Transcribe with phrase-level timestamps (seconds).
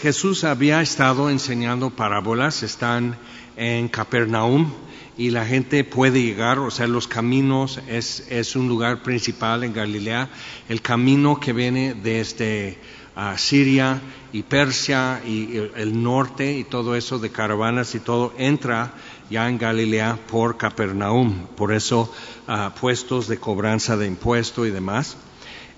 [0.00, 3.16] Jesús había estado enseñando parábolas, están
[3.56, 4.70] en Capernaum
[5.16, 9.72] y la gente puede llegar, o sea, los caminos es, es un lugar principal en
[9.72, 10.28] Galilea,
[10.68, 12.78] el camino que viene desde
[13.14, 18.92] ah, Siria y Persia y el, norte y todo eso de caravanas y todo entra
[19.30, 22.12] ya en Galilea por Capernaum, por eso
[22.46, 25.16] ah, puestos de cobranza de impuesto y demás.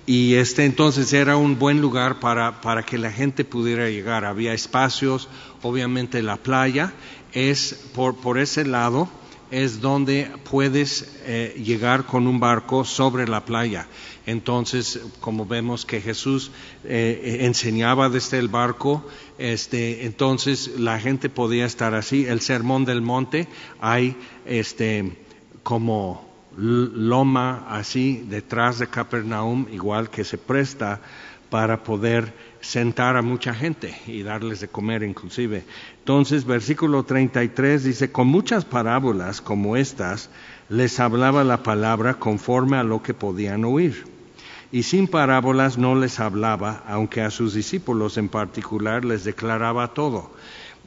[0.08, 4.24] Y este entonces era un buen lugar para, para que la gente pudiera llegar.
[4.24, 5.28] Había espacios,
[5.60, 6.94] obviamente la playa
[7.34, 9.10] es por, por ese lado
[9.50, 13.86] es donde puedes eh, llegar con un barco sobre la playa.
[14.24, 16.52] Entonces, como vemos que Jesús
[16.84, 19.06] eh, enseñaba desde el barco,
[19.36, 22.24] este, entonces la gente podía estar así.
[22.24, 23.46] El sermón del monte,
[23.78, 25.18] hay este,
[25.62, 26.27] como
[26.58, 31.00] loma así detrás de Capernaum, igual que se presta
[31.50, 35.64] para poder sentar a mucha gente y darles de comer inclusive.
[36.00, 40.30] Entonces, versículo 33 dice, con muchas parábolas como estas,
[40.68, 44.04] les hablaba la palabra conforme a lo que podían oír.
[44.70, 50.30] Y sin parábolas no les hablaba, aunque a sus discípulos en particular les declaraba todo.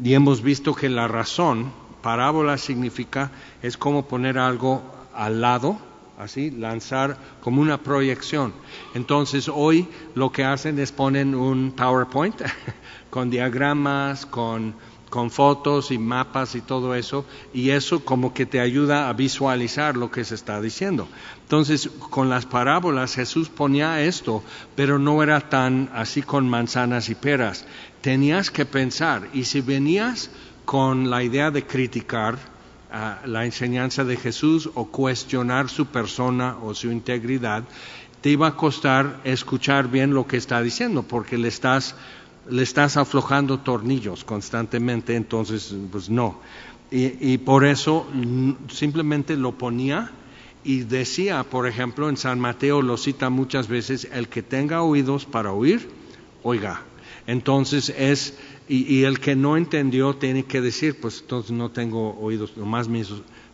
[0.03, 1.71] Y hemos visto que la razón,
[2.03, 3.31] parábola significa,
[3.63, 5.77] es como poner algo al lado,
[6.17, 8.53] así, lanzar como una proyección.
[8.95, 12.41] Entonces hoy lo que hacen es ponen un PowerPoint
[13.11, 14.73] con diagramas, con,
[15.11, 19.95] con fotos y mapas y todo eso, y eso como que te ayuda a visualizar
[19.95, 21.07] lo que se está diciendo.
[21.43, 24.41] Entonces, con las parábolas Jesús ponía esto,
[24.75, 27.67] pero no era tan así con manzanas y peras.
[28.01, 30.31] Tenías que pensar, y si venías
[30.65, 32.39] con la idea de criticar,
[33.25, 37.63] la enseñanza de Jesús o cuestionar su persona o su integridad,
[38.21, 41.95] te iba a costar escuchar bien lo que está diciendo, porque le estás,
[42.49, 46.39] le estás aflojando tornillos constantemente, entonces, pues no.
[46.91, 48.05] Y, y por eso
[48.69, 50.11] simplemente lo ponía
[50.63, 55.25] y decía, por ejemplo, en San Mateo lo cita muchas veces, el que tenga oídos
[55.25, 55.89] para oír,
[56.43, 56.81] oiga.
[57.25, 58.37] Entonces es
[58.73, 63.09] y, el que no entendió tiene que decir, pues entonces no tengo oídos, nomás mis,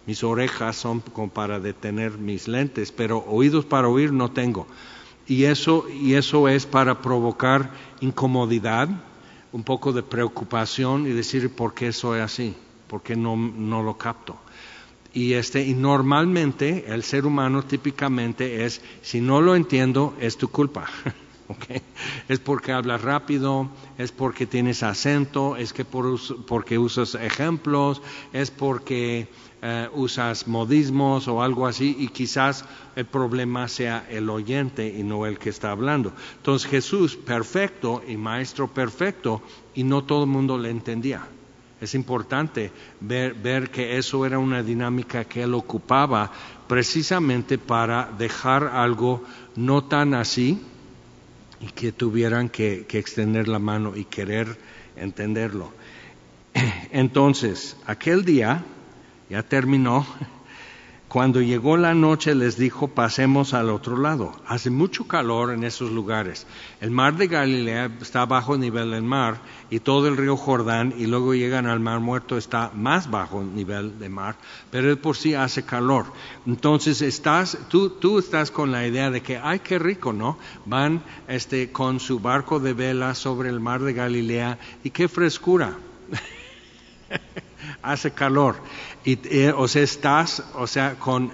[0.06, 4.68] mis orejas son como para detener mis lentes, pero oídos para oír no tengo.
[5.26, 8.90] Y eso, y eso es para provocar incomodidad,
[9.52, 12.56] un poco de preocupación y decir por qué soy así,
[12.88, 14.38] por qué no, no lo capto.
[15.14, 20.50] Y, este, y normalmente el ser humano típicamente es, si no lo entiendo, es tu
[20.50, 20.88] culpa.
[22.28, 28.02] Es porque hablas rápido, es porque tienes acento, es que por, porque usas ejemplos,
[28.34, 29.28] es porque
[29.62, 32.66] eh, usas modismos o algo así y quizás
[32.96, 36.14] el problema sea el oyente y no el que está hablando.
[36.38, 39.42] Entonces Jesús, perfecto y maestro perfecto,
[39.74, 41.28] y no todo el mundo le entendía.
[41.80, 46.32] Es importante ver, ver, que eso era una dinámica que él ocupaba
[46.68, 49.24] precisamente para dejar algo
[49.56, 50.60] no tan así,
[51.60, 54.58] y que tuvieran que, extender la mano y querer
[54.96, 55.72] entenderlo.
[56.92, 58.64] Entonces, aquel día
[59.30, 60.06] ya terminó.
[61.08, 64.34] Cuando llegó la noche les dijo, pasemos al otro lado.
[64.46, 66.46] Hace mucho calor en esos lugares.
[66.82, 71.06] El mar de Galilea está bajo nivel del mar y todo el río Jordán y
[71.06, 74.36] luego llegan al mar muerto está más bajo nivel de mar,
[74.70, 76.08] pero por sí hace calor.
[76.46, 80.38] Entonces estás, tú, tú estás con la idea de que, ay, qué rico, ¿no?
[80.66, 85.78] Van este, con su barco de vela sobre el mar de Galilea y qué frescura.
[87.82, 88.56] hace calor.
[89.04, 91.32] Y, eh, o sea, estás, o sea, con,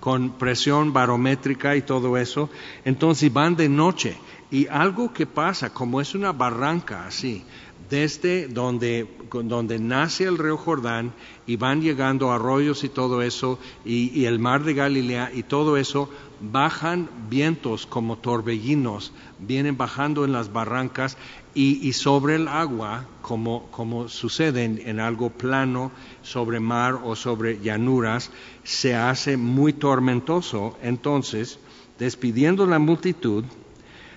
[0.00, 2.50] con presión barométrica y todo eso.
[2.84, 4.16] Entonces van de noche.
[4.50, 7.44] Y algo que pasa, como es una barranca así,
[7.88, 11.12] desde donde, donde nace el río Jordán
[11.46, 15.76] y van llegando arroyos y todo eso, y, y, el mar de Galilea y todo
[15.76, 16.08] eso,
[16.40, 21.16] bajan vientos como torbellinos, vienen bajando en las barrancas
[21.54, 25.90] y, sobre el agua, como, como sucede en, algo plano,
[26.22, 28.30] sobre mar o sobre llanuras,
[28.62, 30.78] se hace muy tormentoso.
[30.82, 31.58] Entonces,
[31.98, 33.44] despidiendo la multitud,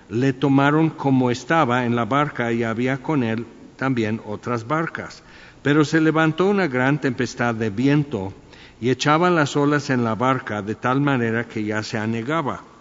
[0.09, 3.45] le tomaron como estaba en la barca y había con él
[3.77, 5.23] también otras barcas.
[5.63, 8.33] Pero se levantó una gran tempestad de viento
[8.79, 12.72] y echaban las olas en la barca de tal manera que ya se anegaba.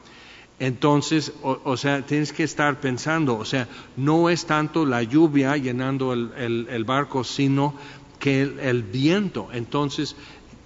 [0.59, 6.13] Entonces, o, sea, tienes que estar pensando, o sea, no es tanto la lluvia llenando
[6.13, 7.75] el, barco, sino
[8.21, 9.49] que el, viento.
[9.53, 10.15] Entonces,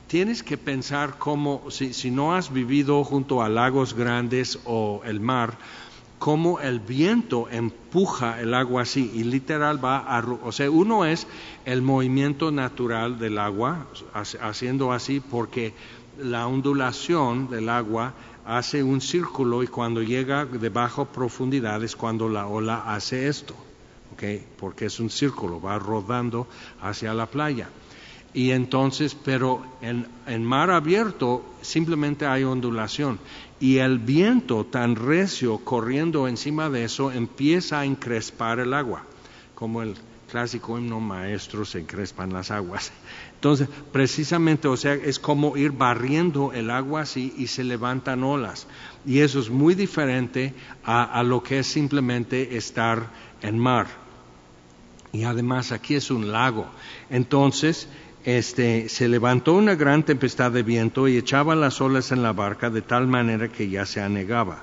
[0.07, 5.21] tienes que pensar cómo, si, si, no has vivido junto a lagos grandes o el
[5.21, 5.57] mar,
[6.19, 10.21] cómo el viento empuja el agua así y literal va a...
[10.43, 11.27] O sea, uno es
[11.65, 15.75] el movimiento natural del agua, haciendo así porque
[16.19, 18.15] la ondulación del agua
[18.47, 23.55] hace un círculo y cuando llega de bajo profundidad es cuando la ola hace esto,
[24.13, 24.47] ¿okay?
[24.57, 26.47] porque es un círculo, va rodando
[26.81, 27.69] hacia la playa.
[28.33, 33.19] Y entonces, pero en, en mar abierto simplemente hay ondulación
[33.59, 39.05] y el viento tan recio corriendo encima de eso empieza a encrespar el agua,
[39.55, 39.95] como el
[40.31, 42.93] clásico himno maestro se encrespan las aguas.
[43.37, 48.67] Entonces, precisamente, o sea, es como ir barriendo el agua así y se levantan olas.
[49.05, 50.55] Y eso es muy diferente
[50.85, 53.11] a, lo que es simplemente estar
[53.43, 53.89] en mar.
[55.13, 56.67] Y además aquí es un lago.
[57.11, 57.89] Entonces,
[58.25, 62.71] este, se levantó una gran tempestad de viento y echaba las olas en la barca
[62.71, 64.63] de tal manera que ya se anegaba.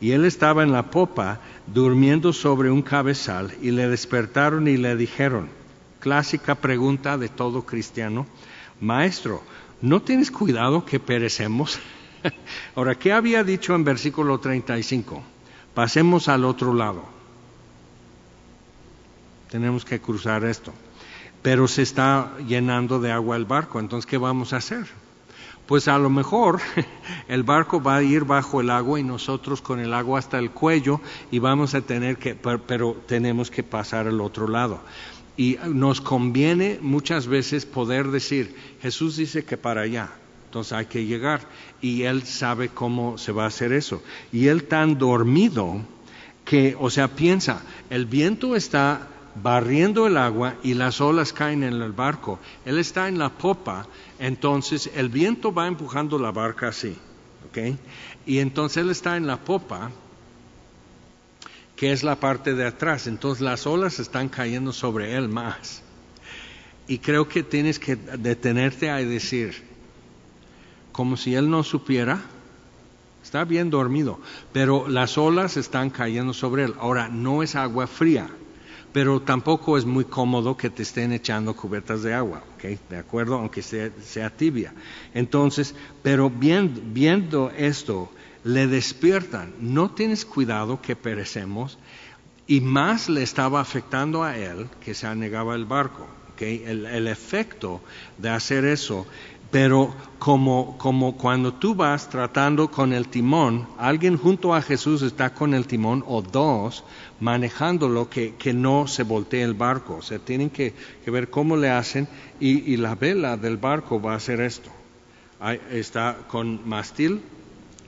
[0.00, 4.96] Y él estaba en la popa durmiendo sobre un cabezal y le despertaron y le
[4.96, 5.48] dijeron,
[6.04, 8.26] clásica pregunta de todo cristiano,
[8.78, 9.40] maestro,
[9.80, 11.80] ¿no tienes cuidado que perecemos?
[12.76, 15.22] Ahora, ¿qué había dicho en versículo 35?
[15.72, 17.04] Pasemos al otro lado.
[19.48, 20.74] Tenemos que cruzar esto.
[21.40, 24.84] Pero se está llenando de agua el barco, entonces, ¿qué vamos a hacer?
[25.66, 26.60] Pues a lo mejor
[27.28, 30.50] el barco va a ir bajo el agua y nosotros con el agua hasta el
[30.50, 34.80] cuello y vamos a tener que, pero tenemos que pasar al otro lado.
[35.36, 40.10] Y nos conviene muchas veces poder decir, Jesús dice que para allá,
[40.46, 41.40] entonces hay que llegar.
[41.80, 44.02] Y Él sabe cómo se va a hacer eso.
[44.32, 45.80] Y Él tan dormido
[46.44, 49.08] que, o sea, piensa, el viento está
[49.42, 52.38] barriendo el agua y las olas caen en el barco.
[52.64, 53.86] Él está en la popa,
[54.18, 56.96] entonces el viento va empujando la barca así,
[57.48, 57.76] ¿ok?
[58.26, 59.90] Y entonces Él está en la popa
[61.76, 63.06] que es la parte de atrás.
[63.06, 65.82] Entonces las olas están cayendo sobre él más.
[66.86, 69.62] Y creo que tienes que detenerte a decir,
[70.92, 72.20] como si él no supiera,
[73.22, 74.20] está bien dormido,
[74.52, 76.74] pero las olas están cayendo sobre él.
[76.78, 78.28] Ahora, no es agua fría,
[78.92, 82.78] pero tampoco es muy cómodo que te estén echando cubiertas de agua, ¿ok?
[82.90, 84.74] De acuerdo, aunque sea, sea tibia.
[85.14, 88.10] Entonces, pero viendo, viendo esto,
[88.44, 91.78] le despiertan, no tienes cuidado que perecemos,
[92.46, 96.06] y más le estaba afectando a él que se anegaba el barco.
[96.36, 97.80] El, el, efecto
[98.18, 99.06] de hacer eso,
[99.52, 105.32] pero como, como cuando tú vas tratando con el timón, alguien junto a Jesús está
[105.32, 106.82] con el timón o dos
[107.20, 109.98] manejándolo que, que no se voltee el barco.
[109.98, 110.74] O sea, tienen que,
[111.06, 112.08] ver cómo le hacen
[112.40, 114.70] y, y, la vela del barco va a hacer esto.
[115.70, 117.22] Está con mastil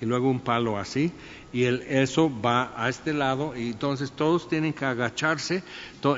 [0.00, 1.12] y luego un palo así
[1.52, 5.62] y el, eso va a este lado y entonces todos tienen que agacharse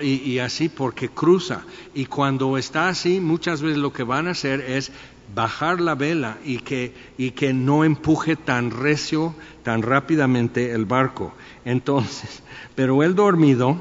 [0.02, 1.62] y, así porque cruza
[1.94, 4.90] y cuando está así muchas veces lo que van a hacer es
[5.34, 11.34] bajar la vela y que, y que no empuje tan recio, tan rápidamente el barco.
[11.64, 12.42] Entonces,
[12.74, 13.76] pero el dormido,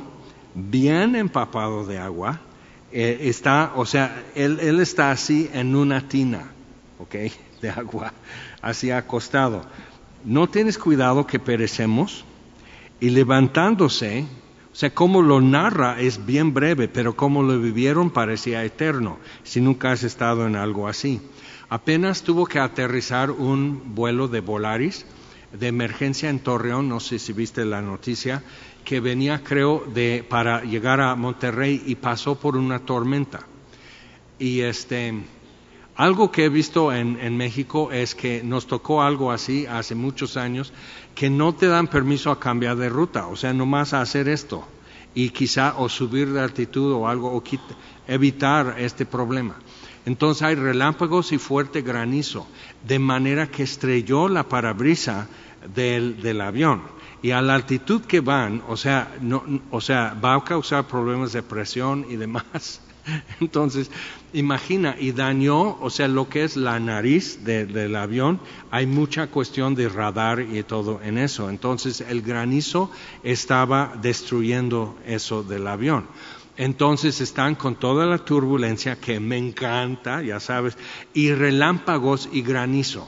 [0.53, 2.41] bien empapado de agua,
[2.91, 6.51] eh, está, o sea, él, él está así en una tina,
[6.99, 7.15] ¿ok?
[7.61, 8.13] De agua,
[8.61, 9.65] así acostado
[10.27, 12.25] no tienes cuidado que perecemos,
[12.99, 14.25] y levantándose,
[14.73, 19.61] o sea, como lo narra es bien breve, pero como lo vivieron parecía eterno, si
[19.61, 21.21] nunca has estado en algo así.
[21.69, 25.05] Apenas tuvo que aterrizar un vuelo de Volaris
[25.53, 28.43] de emergencia en Torreón, no sé si viste la noticia,
[28.83, 33.47] que venía creo de para llegar a Monterrey y pasó por una tormenta.
[34.39, 35.13] Y este
[35.97, 40.71] algo que he visto en, México es que nos tocó algo así hace muchos años,
[41.15, 44.67] que no te dan permiso a cambiar de ruta, o sea, nomás a hacer esto
[45.15, 47.43] y quizá o subir de altitud o algo, o
[48.07, 49.55] evitar este problema.
[50.05, 52.47] Entonces hay relámpagos y fuerte granizo,
[52.87, 55.27] de manera que estrelló la parabrisa
[55.73, 56.83] del, del avión.
[57.23, 61.33] Y a la altitud que van, o sea, no, o sea, va a causar problemas
[61.33, 62.81] de presión y demás.
[63.39, 63.91] Entonces,
[64.33, 68.39] imagina, y dañó, o sea, lo que es la nariz del avión,
[68.71, 71.49] hay mucha cuestión de radar y todo en eso.
[71.49, 72.91] Entonces, el granizo
[73.23, 76.05] estaba destruyendo eso del avión.
[76.57, 80.75] Entonces están con toda la turbulencia que me encanta, ya sabes,
[81.13, 83.07] y relámpagos y granizo.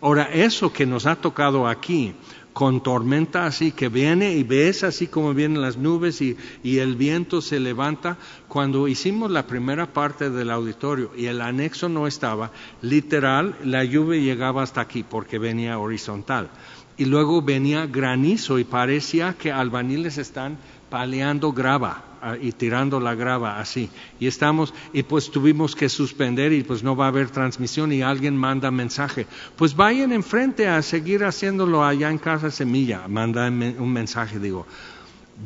[0.00, 2.14] Ahora, eso que nos ha tocado aquí,
[2.58, 7.40] con tormenta así que viene y ves así como vienen las nubes y, el viento
[7.40, 8.18] se levanta.
[8.48, 12.50] Cuando hicimos la primera parte del auditorio y el anexo no estaba,
[12.82, 16.50] literal, la lluvia llegaba hasta aquí porque venía horizontal.
[16.96, 23.14] y luego venía granizo y parecía que albañiles están paleando grava ah, y tirando la
[23.14, 23.90] grava así.
[24.18, 28.02] Y estamos, y pues tuvimos que suspender y pues no va a haber transmisión y
[28.02, 29.26] alguien manda mensaje.
[29.56, 33.06] Pues vayan enfrente a seguir haciéndolo allá en Casa Semilla.
[33.08, 34.66] Manda un mensaje, digo,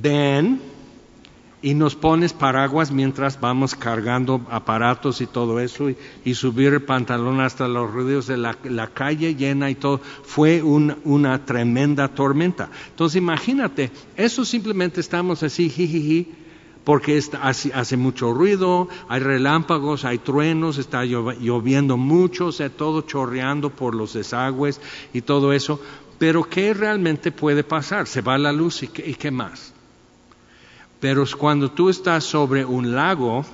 [0.00, 0.71] ven
[1.62, 5.88] y nos pones paraguas mientras vamos cargando aparatos y todo eso
[6.24, 10.00] y, subir el pantalón hasta los ruidos de la, calle llena y todo.
[10.24, 12.68] Fue una tremenda tormenta.
[12.90, 16.28] Entonces imagínate, eso simplemente estamos así,
[16.82, 23.94] porque hace, mucho ruido, hay relámpagos, hay truenos, está lloviendo mucho, o todo chorreando por
[23.94, 24.80] los desagües
[25.12, 25.80] y todo eso.
[26.18, 28.08] Pero ¿qué realmente puede pasar?
[28.08, 29.72] Se va la luz y qué más?
[31.02, 33.44] Pero cuando tú estás sobre un lago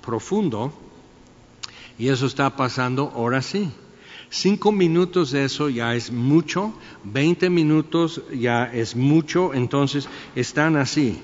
[0.00, 0.72] profundo,
[1.98, 3.70] y eso está pasando ahora sí.
[4.30, 6.72] Cinco minutos de eso ya es mucho,
[7.04, 11.20] veinte minutos ya es mucho, entonces están así.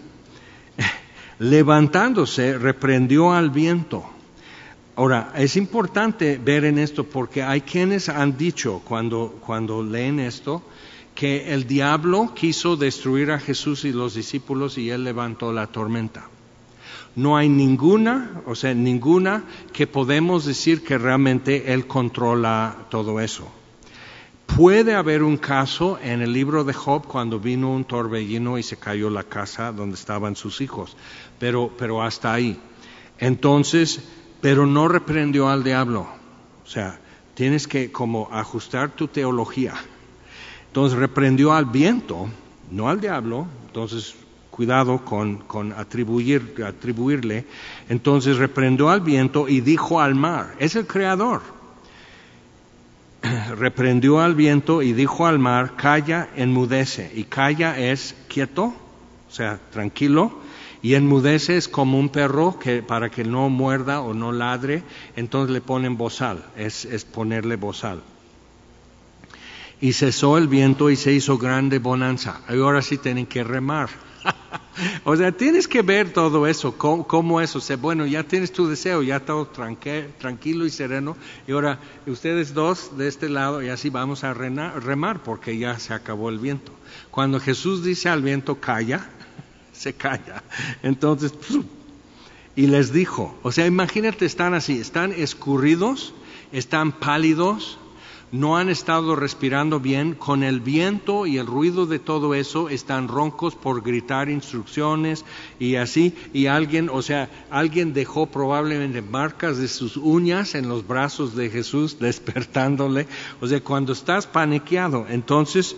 [1.39, 4.05] Levantándose, reprendió al viento.
[4.97, 10.63] Ahora, es importante ver en esto porque hay quienes han dicho cuando, cuando leen esto,
[11.15, 16.29] que el diablo quiso destruir a Jesús y los discípulos y él levantó la tormenta.
[17.17, 23.51] No hay ninguna, o sea, ninguna que podemos decir que realmente él controla todo eso.
[24.47, 28.77] Puede haber un caso en el libro de Job cuando vino un torbellino y se
[28.77, 30.97] cayó la casa donde estaban sus hijos,
[31.39, 32.59] pero, pero hasta ahí.
[33.19, 34.03] Entonces,
[34.41, 36.09] pero no reprendió al diablo.
[36.65, 37.01] O sea,
[37.35, 39.75] tienes que como ajustar tu teología
[40.71, 42.29] entonces reprendió al viento,
[42.71, 44.15] no al diablo, entonces
[44.53, 47.45] cuidado con, atribuir, atribuirle.
[47.89, 51.43] Entonces reprendió al viento y dijo al mar, es el creador.
[53.59, 57.11] reprendió al viento y dijo al mar, calla, enmudece.
[57.17, 60.39] Y calla es quieto, o sea, tranquilo.
[60.83, 64.85] Y enmudece es como un perro que para que no muerda o no ladre,
[65.17, 68.05] entonces le ponen bozal, es, es ponerle bozal
[69.81, 72.41] y cesó el viento y se hizo grande bonanza.
[72.49, 73.89] ahora sí tienen que remar.
[75.05, 77.59] o sea, tienes que ver todo eso, cómo, eso.
[77.59, 81.17] O bueno, ya tienes tu deseo, ya todo tranquilo y sereno.
[81.47, 85.95] Y ahora, ustedes dos de este lado, y así vamos a remar porque ya se
[85.95, 86.73] acabó el viento.
[87.11, 89.09] Cuando Jesús dice al viento, calla,
[89.73, 90.43] se calla.
[90.83, 91.33] Entonces,
[92.55, 96.13] y les dijo, o sea, imagínate, están así, están escurridos,
[96.53, 97.79] están pálidos,
[98.33, 103.09] no han estado respirando bien, con el viento y el ruido de todo eso están
[103.09, 105.25] roncos por gritar instrucciones
[105.59, 110.87] y así, y alguien, o sea, alguien dejó probablemente marcas de sus uñas en los
[110.87, 113.09] brazos de Jesús despertándole,
[113.41, 115.75] o sea, cuando estás paniqueado, entonces,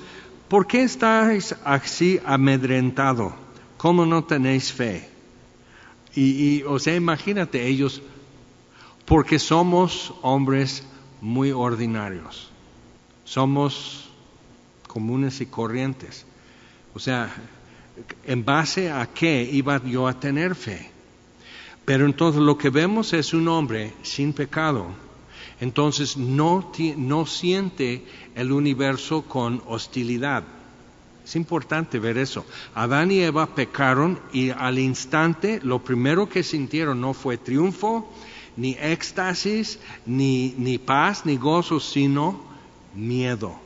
[0.48, 3.34] ¿por qué estáis así amedrentado?
[3.78, 5.08] ¿Cómo no tenéis fe?
[6.14, 8.02] Y, y o sea, imagínate ellos,
[9.06, 10.84] porque somos hombres
[11.22, 12.50] muy ordinarios.
[13.24, 14.10] Somos
[14.86, 16.26] comunes y corrientes.
[16.94, 17.34] O sea,
[18.26, 20.90] ¿en base a qué iba yo a tener fe?
[21.86, 24.86] Pero entonces lo que vemos es un hombre sin pecado.
[25.60, 30.42] Entonces no, no siente el universo con hostilidad.
[31.24, 32.44] Es importante ver eso.
[32.74, 38.12] Adán y Eva pecaron y al instante lo primero que sintieron no fue triunfo,
[38.56, 42.40] ni éxtasis, ni, ni paz, ni gozo, sino
[42.94, 43.62] miedo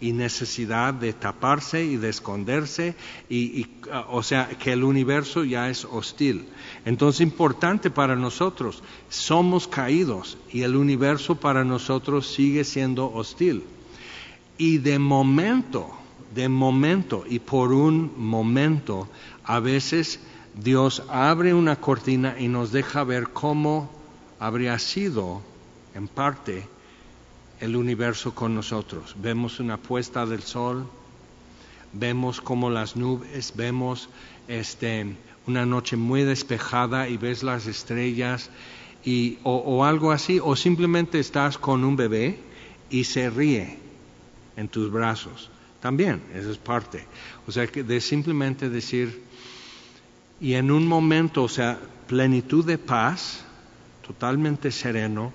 [0.00, 2.94] y necesidad de taparse y de esconderse,
[3.30, 3.66] y,
[4.10, 6.44] o sea, que el universo ya es hostil.
[6.84, 13.64] Entonces, importante para nosotros, somos caídos y el universo para nosotros sigue siendo hostil.
[14.58, 15.90] Y de momento,
[16.34, 19.08] de momento y por un momento,
[19.44, 20.20] a veces
[20.54, 23.90] Dios abre una cortina y nos deja ver cómo
[24.38, 25.42] habría sido,
[25.94, 26.66] en parte,
[27.60, 29.16] el universo con nosotros.
[29.20, 30.86] Vemos una puesta del sol,
[31.92, 34.08] vemos como las nubes, vemos
[34.48, 38.50] este, una noche muy despejada y ves las estrellas
[39.04, 42.38] y, o, algo así, o simplemente estás con un bebé
[42.90, 43.78] y se ríe
[44.56, 45.50] en tus brazos.
[45.80, 47.04] También, eso es parte.
[47.46, 49.22] O sea, que de simplemente decir,
[50.44, 53.42] y en un momento, o sea, plenitud de paz,
[54.06, 55.32] totalmente sereno,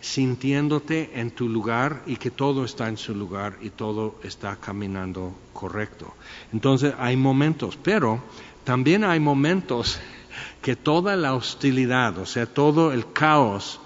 [0.00, 5.34] sintiéndote en tu lugar y que todo está en su lugar y todo está caminando
[5.52, 6.14] correcto.
[6.52, 8.22] Entonces hay momentos, pero
[8.62, 9.98] también hay momentos
[10.62, 13.80] que toda la hostilidad, o sea, todo el caos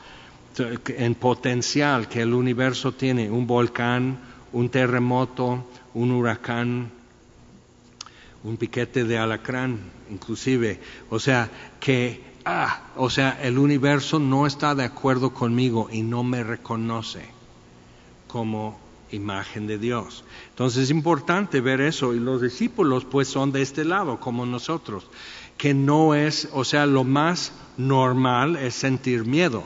[0.59, 4.19] en potencial que el universo tiene, un volcán,
[4.53, 7.00] un terremoto, un huracán,
[8.44, 9.78] un piquete de alacrán,
[10.11, 10.80] inclusive.
[11.11, 16.23] O sea, que, ah, o sea, el universo no está de acuerdo conmigo y no
[16.23, 17.23] me reconoce
[18.26, 18.78] como
[19.11, 20.25] imagen de Dios.
[20.50, 25.06] Entonces es importante ver eso y los discípulos pues son de este lado como nosotros,
[25.59, 29.64] que no es, o sea, lo más normal es sentir miedo.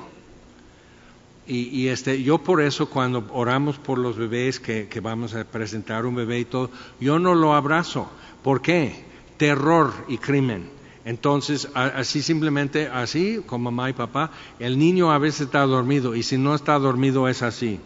[1.46, 6.14] Y, este, yo por eso cuando oramos por los bebés que, vamos a presentar un
[6.14, 6.70] bebé y todo,
[7.00, 8.08] yo no lo abrazo.
[8.42, 9.04] ¿Por qué?
[9.36, 10.70] Terror y crimen.
[11.04, 16.22] Entonces, así simplemente, así como mamá y papá, el niño a veces está dormido y
[16.22, 17.78] si no está dormido es así.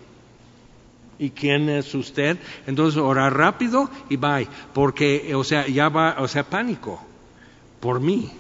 [1.18, 2.38] ¿Y quién es usted?
[2.68, 7.02] Entonces, orar rápido y bye, porque, o sea, ya va, o sea, pánico
[7.80, 8.30] por mí.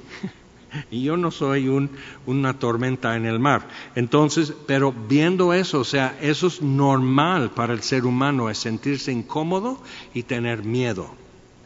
[0.90, 1.90] y yo no soy un,
[2.26, 3.68] una tormenta en el mar.
[3.94, 9.12] Entonces, pero viendo eso, o sea, eso es normal para el ser humano, es sentirse
[9.12, 9.82] incómodo
[10.14, 11.14] y tener miedo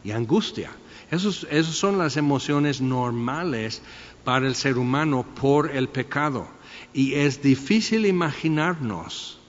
[0.03, 0.71] y angustia.
[1.11, 3.81] Esas esos son las emociones normales
[4.23, 6.47] para el ser humano por el pecado.
[6.93, 9.39] Y es difícil imaginarnos,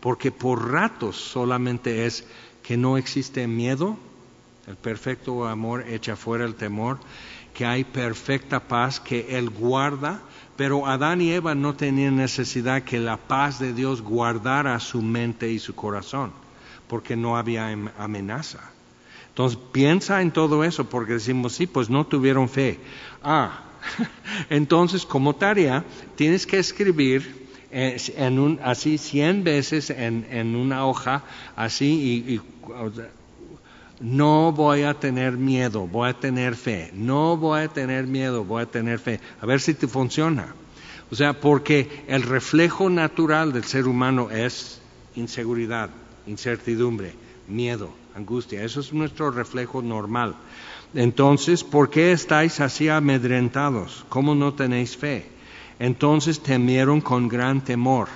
[0.00, 2.26] porque por ratos solamente es
[2.62, 3.96] que no existe miedo,
[4.68, 6.98] el perfecto amor echa fuera el temor,
[7.54, 10.20] que hay perfecta paz, que Él guarda,
[10.56, 15.50] pero Adán y Eva no tenían necesidad que la paz de Dios guardara su mente
[15.50, 16.32] y su corazón,
[16.86, 18.58] porque no había amenaza.
[19.28, 22.78] Entonces piensa en todo eso, porque decimos, sí, pues no tuvieron fe.
[23.22, 23.62] Ah,
[24.50, 25.82] entonces como tarea
[26.14, 27.96] tienes que escribir eh,
[28.62, 31.22] así cien veces en una hoja,
[31.56, 31.86] así,
[32.28, 32.40] y,
[34.00, 36.90] no voy a tener miedo, voy a tener fe.
[36.94, 39.20] No voy a tener miedo, voy a tener fe.
[39.40, 40.54] A ver si te funciona.
[41.10, 44.80] O sea, porque el reflejo natural del ser humano es
[45.16, 45.90] inseguridad,
[46.26, 47.14] incertidumbre,
[47.48, 48.62] miedo, angustia.
[48.62, 50.36] Eso es nuestro reflejo normal.
[50.94, 54.04] Entonces, ¿por qué estáis así amedrentados?
[54.08, 55.26] ¿Cómo no tenéis fe?
[55.78, 58.08] Entonces temieron con gran temor.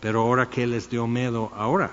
[0.00, 1.92] Pero ahora, ¿qué les dio miedo ahora?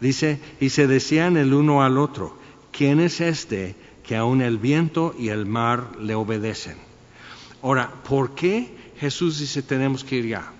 [0.00, 2.36] Dice, y se decían el uno al otro,
[2.76, 6.76] ¿quién es este que aun el viento y el mar le obedecen?
[7.62, 10.52] Ahora, ¿por qué Jesús dice tenemos que ir ya?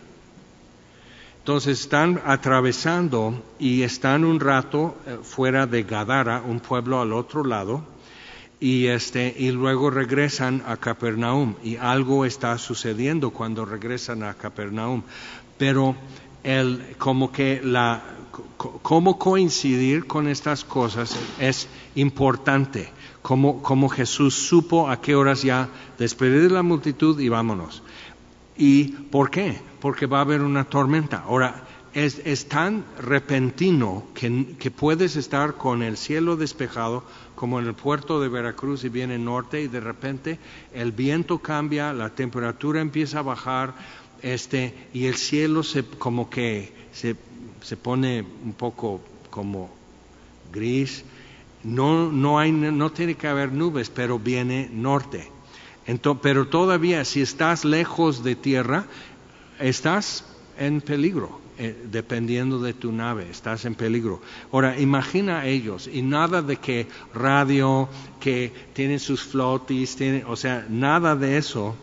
[1.39, 7.45] Entonces están atravesando y están un rato eh, fuera de Gadara, un pueblo al otro
[7.45, 7.85] lado,
[8.61, 15.03] y este y luego regresan a Capernaum y algo está sucediendo cuando regresan a Capernaum,
[15.59, 15.95] pero
[16.43, 18.03] el como que la
[18.57, 22.91] cómo coincidir con estas cosas es importante,
[23.23, 25.69] como, Jesús supo a qué horas ya
[25.99, 27.83] despedir la multitud y vámonos.
[28.57, 29.61] ¿Y por qué?
[29.81, 31.25] Porque va a haber una tormenta.
[31.27, 37.75] Ahora, es, tan repentino que, que, puedes estar con el cielo despejado como en el
[37.75, 40.39] puerto de Veracruz y viene norte y de repente
[40.73, 43.75] el viento cambia, la temperatura empieza a bajar
[44.25, 47.17] este, y el cielo se, como que se
[47.65, 49.71] se pone un poco como
[50.53, 51.03] gris.
[51.65, 55.31] No, no, hay, no tiene que haber nubes, pero viene norte.
[56.23, 58.85] pero todavía, si estás lejos de tierra,
[59.59, 60.25] estás
[60.59, 61.43] en peligro.
[61.57, 64.21] Eh, dependiendo de tu nave, estás en peligro.
[64.51, 70.67] Ahora, imagina ellos, y nada de que radio, que tienen sus flotis, tienen, o sea,
[70.69, 71.77] nada de eso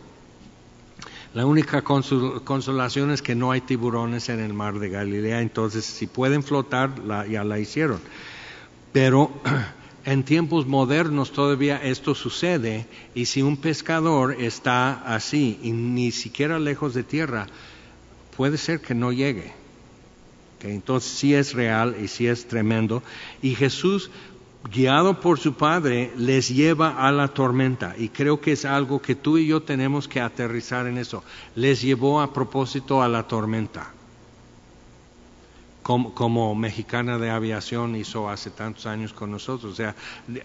[1.34, 6.06] la única consolación es que no hay tiburones en el mar de Galilea, entonces si
[6.06, 6.90] pueden flotar,
[7.28, 8.00] ya la hicieron.
[8.92, 9.30] Pero
[10.04, 16.58] en tiempos modernos todavía esto sucede y si un pescador está así y ni siquiera
[16.58, 17.46] lejos de tierra,
[18.36, 19.54] puede ser que no llegue.
[20.60, 23.02] Entonces sí es real y sí es tremendo.
[23.40, 24.10] Y Jesús
[24.70, 27.94] guiado por su Padre, les lleva a la tormenta.
[27.98, 31.24] Y creo que es algo que tú y yo tenemos que aterrizar en eso.
[31.54, 33.90] Les llevó a propósito a la tormenta.
[35.82, 39.72] Como, mexicana de aviación hizo hace tantos años con nosotros.
[39.72, 39.96] O sea,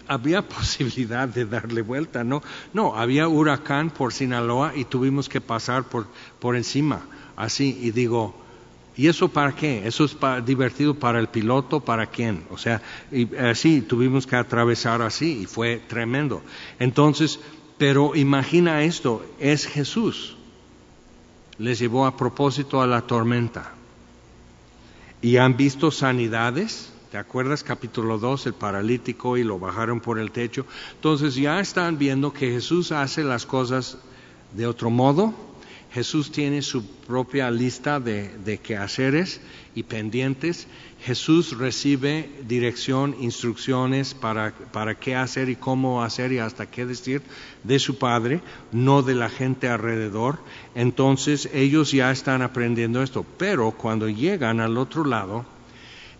[0.08, 2.42] había posibilidad de darle vuelta, ¿no?
[2.72, 6.08] No, había huracán por Sinaloa y tuvimos que pasar por,
[6.40, 7.02] por encima.
[7.36, 8.34] Así, y digo,
[8.98, 9.86] ¿Y eso para qué?
[9.86, 12.42] Eso es divertido para el piloto, ¿para quién?
[12.50, 12.82] O sea,
[13.12, 16.42] y así tuvimos que atravesar así y fue tremendo.
[16.80, 17.38] Entonces,
[17.78, 20.36] pero imagina esto, es Jesús.
[21.58, 23.72] Les llevó a propósito a la tormenta.
[25.22, 30.32] Y han visto sanidades, ¿te acuerdas capítulo 2, el paralítico y lo bajaron por el
[30.32, 30.66] techo?
[30.96, 33.98] Entonces ya están viendo que Jesús hace las cosas
[34.56, 35.47] de otro modo
[35.98, 39.40] Jesús tiene su propia lista de, quehaceres
[39.74, 40.68] y pendientes.
[41.02, 47.20] Jesús recibe dirección, instrucciones para, para qué hacer y cómo hacer y hasta qué decir
[47.64, 50.38] de su Padre, no de la gente alrededor.
[50.76, 53.26] Entonces ellos ya están aprendiendo esto.
[53.36, 55.46] Pero cuando llegan al otro lado,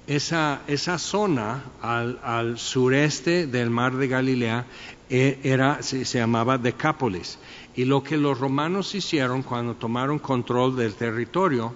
[0.09, 4.65] esa, esa zona al, sureste del mar de Galilea
[5.09, 7.39] e, era, se, llamaba Decápolis.
[7.79, 11.73] Y lo que los romanos hicieron cuando tomaron control del territorio,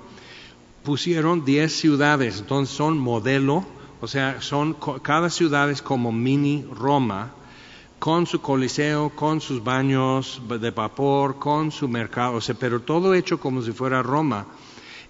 [0.82, 3.64] pusieron 10 ciudades, entonces son modelo,
[4.00, 7.30] o sea, son cada ciudad es como mini Roma,
[8.00, 13.14] con su coliseo, con sus baños de vapor, con su mercado, o sea, pero todo
[13.14, 14.46] hecho como si fuera Roma.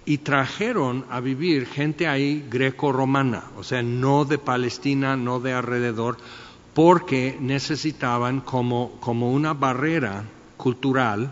[0.04, 6.18] Y trajeron a vivir gente ahí greco-romana, o sea, no de Palestina, no de alrededor,
[6.74, 10.26] porque necesitaban como, como una barrera
[10.62, 11.28] cultural,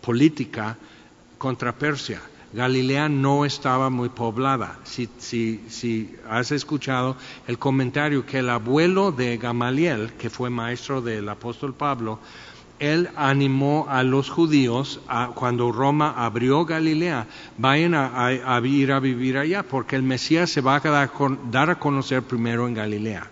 [0.00, 0.76] política,
[1.38, 2.20] contra Persia.
[2.52, 4.78] Galilea no estaba muy poblada.
[4.84, 7.16] Si, has escuchado
[7.48, 12.20] el comentario que el abuelo de Gamaliel, que fue maestro del apóstol Pablo,
[12.78, 17.26] él animó a los judíos a, cuando Roma abrió Galilea,
[17.58, 21.08] vayan a, a, ir a vivir allá, porque el Mesías se va a
[21.50, 23.28] dar a conocer primero en Galilea.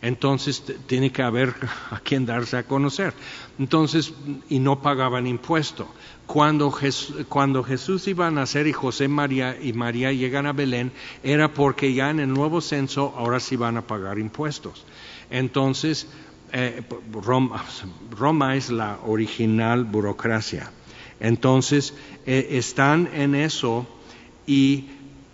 [0.00, 1.54] Entonces tiene que haber
[1.90, 3.14] a quien darse a conocer.
[3.58, 4.12] Entonces,
[4.48, 5.88] y no pagaban impuesto.
[6.26, 10.92] Cuando Jesús, cuando Jesús iba a nacer y José María y María llegan a Belén,
[11.22, 14.84] era porque ya en el nuevo censo ahora sí van a pagar impuestos.
[15.30, 16.06] Entonces,
[16.52, 16.82] eh,
[17.12, 17.64] Roma,
[18.10, 20.70] Roma, es la original burocracia.
[21.20, 21.94] Entonces,
[22.26, 23.86] eh, están en eso
[24.46, 24.86] y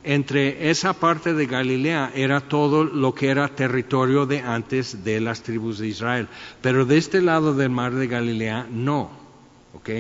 [0.05, 5.43] entre esa parte de Galilea era todo lo que era territorio de antes de las
[5.43, 6.29] tribus de Israel.
[6.61, 9.11] Pero de este lado del mar de Galilea, no.
[9.75, 9.91] ¿ok?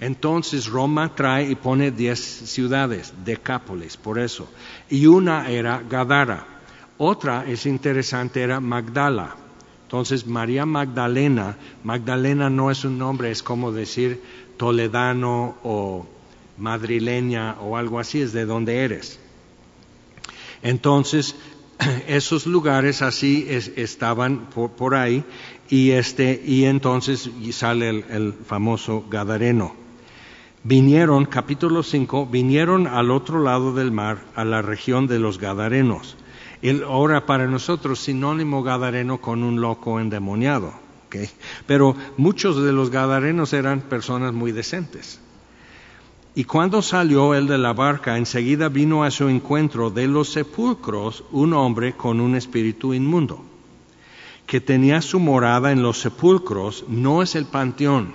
[0.00, 4.48] Entonces Roma trae y pone diez ciudades, Decápolis, por eso.
[4.88, 6.46] Y una era Gadara.
[6.96, 9.36] Otra, es interesante, era Magdala.
[9.88, 14.20] Entonces, María Magdalena, Magdalena no es un nombre, es como decir
[14.58, 16.06] toledano o
[16.58, 19.18] madrileña o algo así, es de donde eres.
[20.62, 21.36] Entonces,
[22.08, 25.24] esos lugares así es, estaban por, ahí
[25.68, 29.74] y, este, y entonces sale el, el famoso Gadareno.
[30.64, 36.16] Vinieron, capítulo 5, vinieron al otro lado del mar, a la región de los Gadarenos
[36.62, 40.72] el, ahora para nosotros sinónimo gadareno con un loco endemoniado.
[41.06, 41.28] ¿okay?
[41.66, 45.20] Pero muchos de los gadarenos eran personas muy decentes.
[46.34, 51.24] Y cuando salió él de la barca, enseguida vino a su encuentro de los sepulcros
[51.32, 53.42] un hombre con un espíritu inmundo,
[54.46, 58.14] que tenía su morada en los sepulcros, no es el panteón.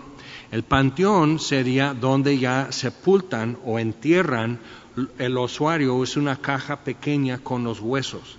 [0.51, 4.59] El panteón sería donde ya sepultan o entierran
[5.17, 8.37] el osuario es una caja pequeña con los huesos.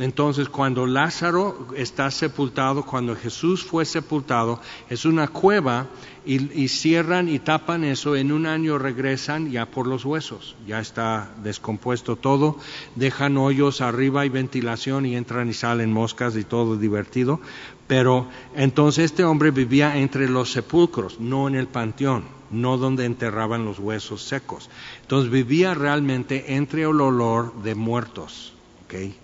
[0.00, 4.58] Entonces, cuando Lázaro está sepultado, cuando Jesús fue sepultado,
[4.88, 5.88] es una cueva
[6.24, 8.16] y, cierran y tapan eso.
[8.16, 10.56] En un año regresan ya por los huesos.
[10.66, 12.56] Ya está descompuesto todo.
[12.96, 17.38] Dejan hoyos arriba y ventilación y entran y salen moscas y todo divertido.
[17.86, 23.66] Pero entonces este hombre vivía entre los sepulcros, no en el panteón, no donde enterraban
[23.66, 24.70] los huesos secos.
[25.02, 28.54] Entonces vivía realmente entre el olor de muertos.
[28.86, 29.14] ¿okay?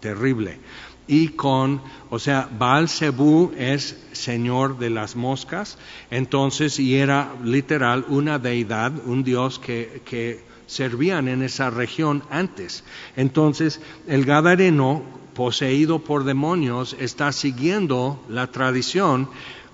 [0.00, 0.58] Terrible.
[1.06, 5.76] Y con, o sea, Baal Zebú es señor de las moscas,
[6.10, 12.84] entonces, y era literal una deidad, un dios que, que servían en esa región antes.
[13.16, 15.02] Entonces, el Gadareno,
[15.34, 19.28] poseído por demonios, está siguiendo la tradición,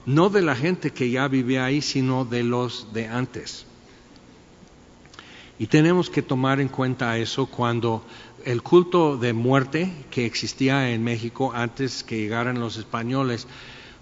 [0.07, 3.67] no de la gente que ya vivía ahí, sino de los de antes.
[5.59, 8.05] Y tenemos que tomar en cuenta eso cuando
[8.47, 13.49] el culto de muerte que existía en México antes que llegaran los españoles,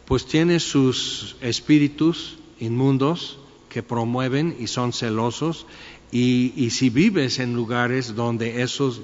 [0.04, 3.38] pues tiene sus espíritus inmundos
[3.70, 5.66] que promueven y son celosos,
[6.12, 8.94] y, y si vives en lugares donde eso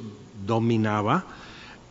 [0.46, 1.26] dominaba,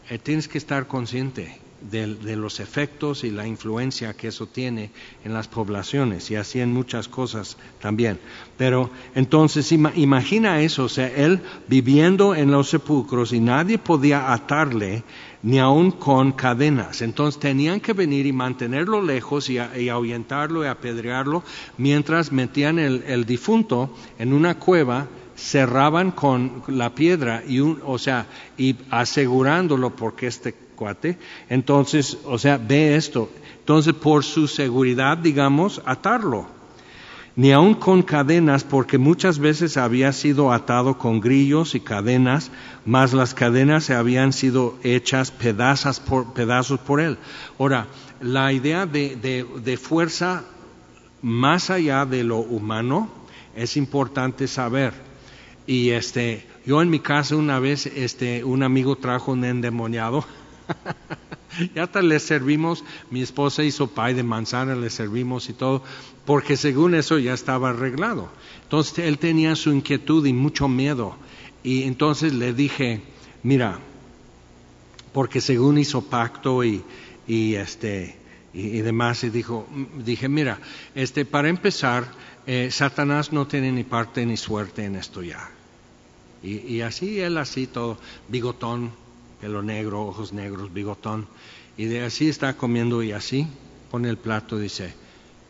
[0.10, 4.92] eh, tienes que estar consciente de, de, los efectos y la influencia que eso tiene
[5.24, 8.20] en las poblaciones y así en muchas cosas también.
[8.58, 14.34] Pero entonces ima, imagina eso, o sea, él viviendo en los sepulcros y nadie podía
[14.34, 15.04] atarle
[15.42, 17.02] ni aun con cadenas.
[17.02, 21.44] Entonces tenían que venir y mantenerlo lejos y, y ahuyentarlo y apedrearlo
[21.78, 25.08] mientras metían el, el difunto en una cueva
[25.40, 30.54] cerraban con la piedra y un, o sea, y asegurándolo porque este
[31.50, 33.30] Entonces, o sea, ve esto.
[33.60, 36.48] Entonces, por su seguridad, digamos, atarlo.
[37.36, 42.52] ni aun con cadenas, porque muchas veces había sido atado con grillos y cadenas,
[42.86, 47.18] mas las cadenas se habían sido hechas pedazos por, pedazos por él.
[47.58, 47.88] Ahora,
[48.20, 50.44] la idea de, fuerza
[51.22, 53.10] más allá de lo humano
[53.56, 54.94] es importante saber.
[55.66, 60.26] Y este, yo en mi casa una vez, este, un amigo trajo un endemoniado.
[61.76, 65.84] ya hasta le servimos, mi esposa hizo pay de manzana, le servimos y todo,
[66.26, 68.30] porque según eso ya estaba arreglado.
[68.64, 71.16] Entonces él tenía su inquietud y mucho miedo.
[71.64, 73.02] Y entonces le dije,
[73.44, 73.80] mira,
[75.14, 76.84] porque según hizo pacto y,
[77.28, 78.20] y este
[78.54, 79.68] y, demás, y dijo,
[80.04, 80.60] dije, mira,
[80.96, 82.12] este, para empezar,
[82.48, 85.50] eh, Satanás no tiene ni parte ni suerte en esto ya.
[86.42, 88.92] Y, y así, él así todo, bigotón,
[89.40, 91.28] pelo negro, ojos negros, bigotón.
[91.78, 93.48] Y de así está comiendo y así
[93.90, 94.94] pone el plato dice,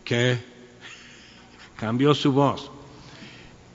[0.03, 0.37] ¿qué?
[1.75, 2.71] Cambió su voz.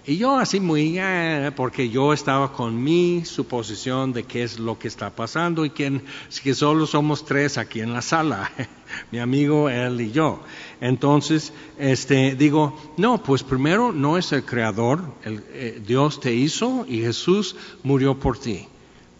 [0.06, 4.78] Y yo así muy, eh, porque yo estaba con mi suposición de qué es lo
[4.78, 6.02] que está pasando y que,
[6.54, 8.52] solo somos tres aquí en la sala,
[9.10, 10.42] mi amigo, él y yo.
[10.82, 17.00] Entonces, este, digo, no, pues primero no es el creador, eh, Dios te hizo y
[17.00, 18.68] Jesús murió por ti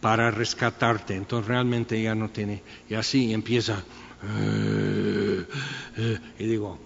[0.04, 1.16] para rescatarte.
[1.16, 3.82] Entonces realmente ya no tiene, y así empieza,
[4.22, 5.46] eh,
[5.96, 6.78] eh, y digo,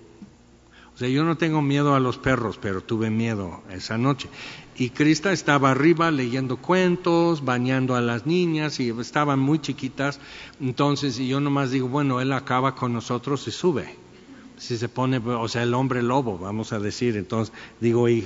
[0.94, 4.28] o sea, yo no tengo miedo a los perros, pero tuve miedo esa noche.
[4.76, 10.20] Y Crista estaba arriba leyendo cuentos, bañando a las niñas, y estaban muy chiquitas.
[10.60, 13.96] Entonces, y yo nomás digo, bueno, él acaba con nosotros y sube.
[14.58, 17.16] Si se pone, o sea, el hombre lobo, vamos a decir.
[17.16, 18.24] Entonces, digo, y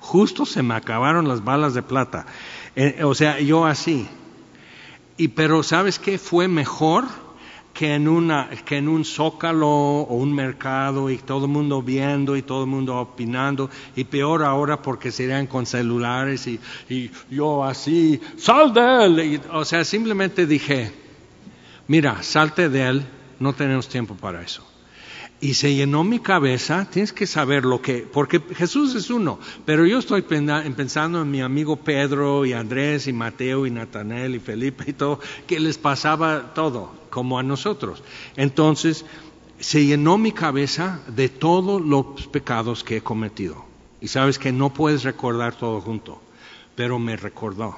[0.00, 2.24] justo se me acabaron las balas de plata.
[2.76, 4.06] Eh, o sea, yo así.
[5.16, 6.18] Y pero ¿sabes qué?
[6.18, 7.04] Fue mejor
[7.72, 12.36] que en, una, que en un zócalo o un mercado y todo el mundo viendo
[12.36, 16.58] y todo el mundo opinando y peor ahora porque serían con celulares y,
[16.88, 19.40] y yo así, sal de él.
[19.52, 20.92] o sea, simplemente dije,
[21.86, 23.06] mira, salte de él,
[23.40, 24.66] no tenemos tiempo para eso.
[25.38, 29.84] Y se llenó mi cabeza, tienes que saber lo que, porque Jesús es uno, pero
[29.84, 34.84] yo estoy pensando en mi amigo Pedro y Andrés y Mateo y Natanel y Felipe
[34.86, 38.02] y todo, que les pasaba todo, como a nosotros.
[38.36, 39.04] Entonces,
[39.58, 43.64] se llenó mi cabeza de todos los pecados que he cometido.
[44.00, 46.20] Y sabes que no puedes recordar todo junto,
[46.76, 47.76] pero me recordó.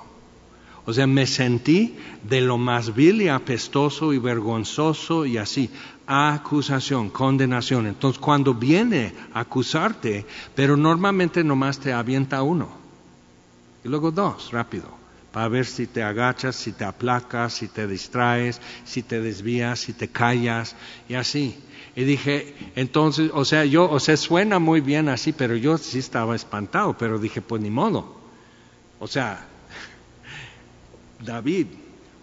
[0.85, 5.71] O sea, me sentí de lo más vil y apestoso y vergonzoso y así
[6.09, 7.87] acusación, condenación.
[7.87, 12.71] Entonces, cuando viene a acusarte, pero normalmente nomás te avienta uno.
[13.85, 14.87] Y luego dos, rápido,
[15.33, 19.93] para ver si te agachas, si te aplacas, si te distraes, si te desvías, si
[19.93, 20.75] te callas,
[21.09, 21.57] y así.
[21.95, 25.99] Y dije, entonces, o sea, yo, o sea, suena muy bien así, pero yo sí
[25.99, 28.17] estaba espantado, pero dije, pues ni modo.
[28.99, 29.47] O sea,
[31.21, 31.67] David,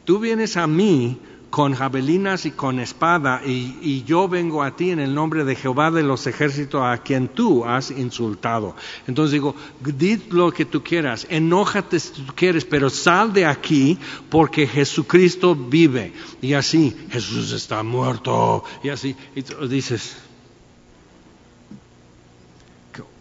[0.05, 1.19] tú vienes a mí
[1.55, 5.89] con jabelinas y con espada, y, yo vengo a ti en el nombre de Jehová
[5.89, 8.75] de los ejércitos a quien tú has insultado.
[9.07, 13.97] Entonces digo, di lo que tú quieras, enójate si tú quieres, pero sal de aquí
[14.29, 16.11] porque Jesucristo vive.
[16.41, 20.17] Y así, Jesús está muerto, y así, y dices,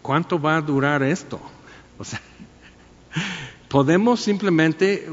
[0.01, 1.39] ¿cuánto va a durar esto?
[1.97, 2.19] O sea,
[3.69, 5.09] podemos simplemente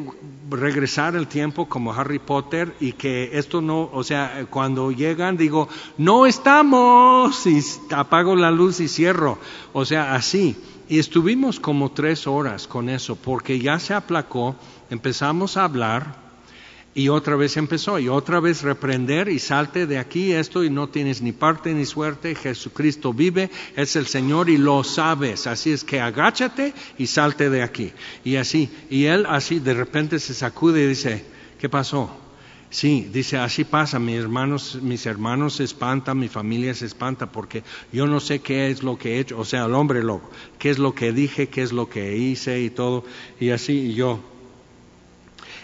[0.51, 5.69] regresar el tiempo como Harry Potter y que esto no, o sea, cuando llegan digo,
[5.99, 7.61] no estamos y
[7.91, 9.39] apago la luz y cierro,
[9.73, 10.57] o sea, así.
[10.89, 14.57] Y estuvimos como tres horas con eso porque ya se aplacó,
[14.91, 16.22] empezamos a hablar
[16.95, 20.89] y otra vez empezó, y otra vez reprender y salte de aquí esto y no
[20.89, 25.85] tienes ni parte ni suerte, Jesucristo vive, es el Señor y lo sabes, así es
[25.85, 27.93] que agáchate y salte de aquí.
[28.25, 31.25] Y así, y él así de repente se sacude y dice,
[31.59, 32.19] ¿qué pasó?
[32.69, 37.63] Sí, dice, así pasa, mis hermanos, mis hermanos se espantan, mi familia se espanta, porque
[37.93, 40.71] yo no sé qué es lo que he hecho, o sea, el hombre loco, qué
[40.71, 43.05] es lo que dije, qué es lo que hice y todo,
[43.39, 44.21] y así, y yo,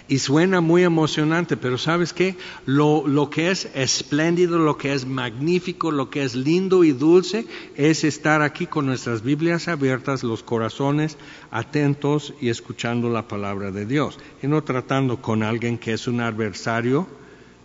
[0.09, 2.35] y suena muy emocionante, pero ¿sabes qué?
[2.65, 8.05] Lo, que es espléndido, lo que es magnífico, lo que es lindo y dulce es
[8.05, 11.19] estar aquí con nuestras Biblias abiertas, los corazones
[11.51, 14.19] atentos y escuchando la palabra de Dios.
[14.43, 17.07] Y no tratando con alguien que es un adversario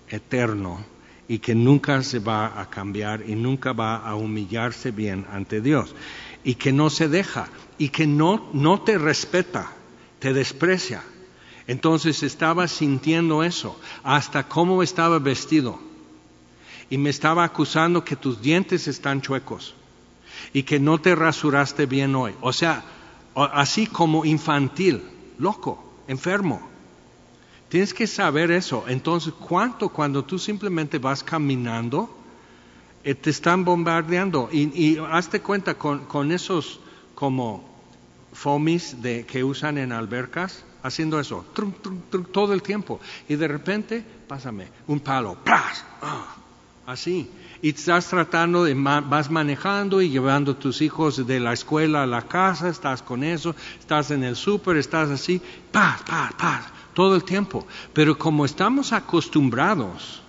[0.10, 0.86] eterno
[1.30, 5.96] y que nunca se va a cambiar y nunca va a humillarse bien ante Dios.
[6.44, 9.72] Y que no se deja y que no, no te respeta,
[10.20, 11.04] te desprecia
[11.67, 15.80] entonces estaba sintiendo eso, hasta cómo estaba vestido.
[16.89, 19.76] Y me estaba acusando que tus dientes están chuecos.
[20.52, 22.34] y que no te rasuraste bien hoy.
[22.41, 22.84] O sea,
[23.36, 25.04] así como infantil,
[25.38, 26.62] loco, enfermo.
[27.69, 28.86] Tienes que saber eso.
[28.88, 32.15] Entonces, ¿cuánto cuando tú simplemente vas caminando,
[33.04, 34.49] eh, te están bombardeando?
[34.52, 36.80] Y, hazte cuenta con, esos
[37.15, 37.67] como
[38.32, 41.46] fomis de, que usan en albercas, haciendo eso,
[42.32, 43.00] todo el tiempo.
[43.28, 46.36] Y de repente, pásame, un palo, ¡Ah!
[46.86, 47.30] así.
[47.62, 52.08] Y estás tratando de, vas manejando y llevando a tus hijos de la escuela a
[52.08, 55.41] la casa, estás con eso, estás en el súper, estás así,
[55.72, 57.65] paz, paz, paz, todo el tiempo.
[57.93, 60.22] Pero como estamos acostumbrados,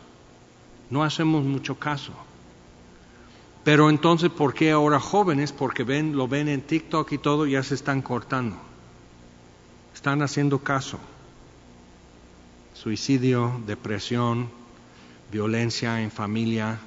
[0.90, 2.12] no hacemos mucho caso.
[3.64, 5.50] Pero entonces, ¿por qué ahora jóvenes?
[5.50, 8.73] Porque ven, lo ven en TikTok y todo, ya se están cortando
[9.94, 10.98] están haciendo caso.
[12.74, 14.50] Suicidio, depresión,
[15.30, 16.78] violencia en familia.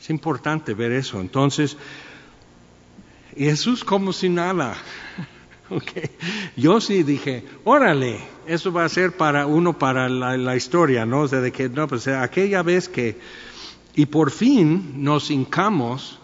[0.00, 1.20] Es importante ver eso.
[1.20, 1.76] Entonces,
[3.36, 4.76] Jesús como si nada.
[6.56, 11.22] Yo sí dije, órale, eso va a ser para uno para la, historia, ¿no?
[11.22, 13.18] O de que, no, pues aquella vez que,
[13.94, 16.18] y por fin nos hincamos,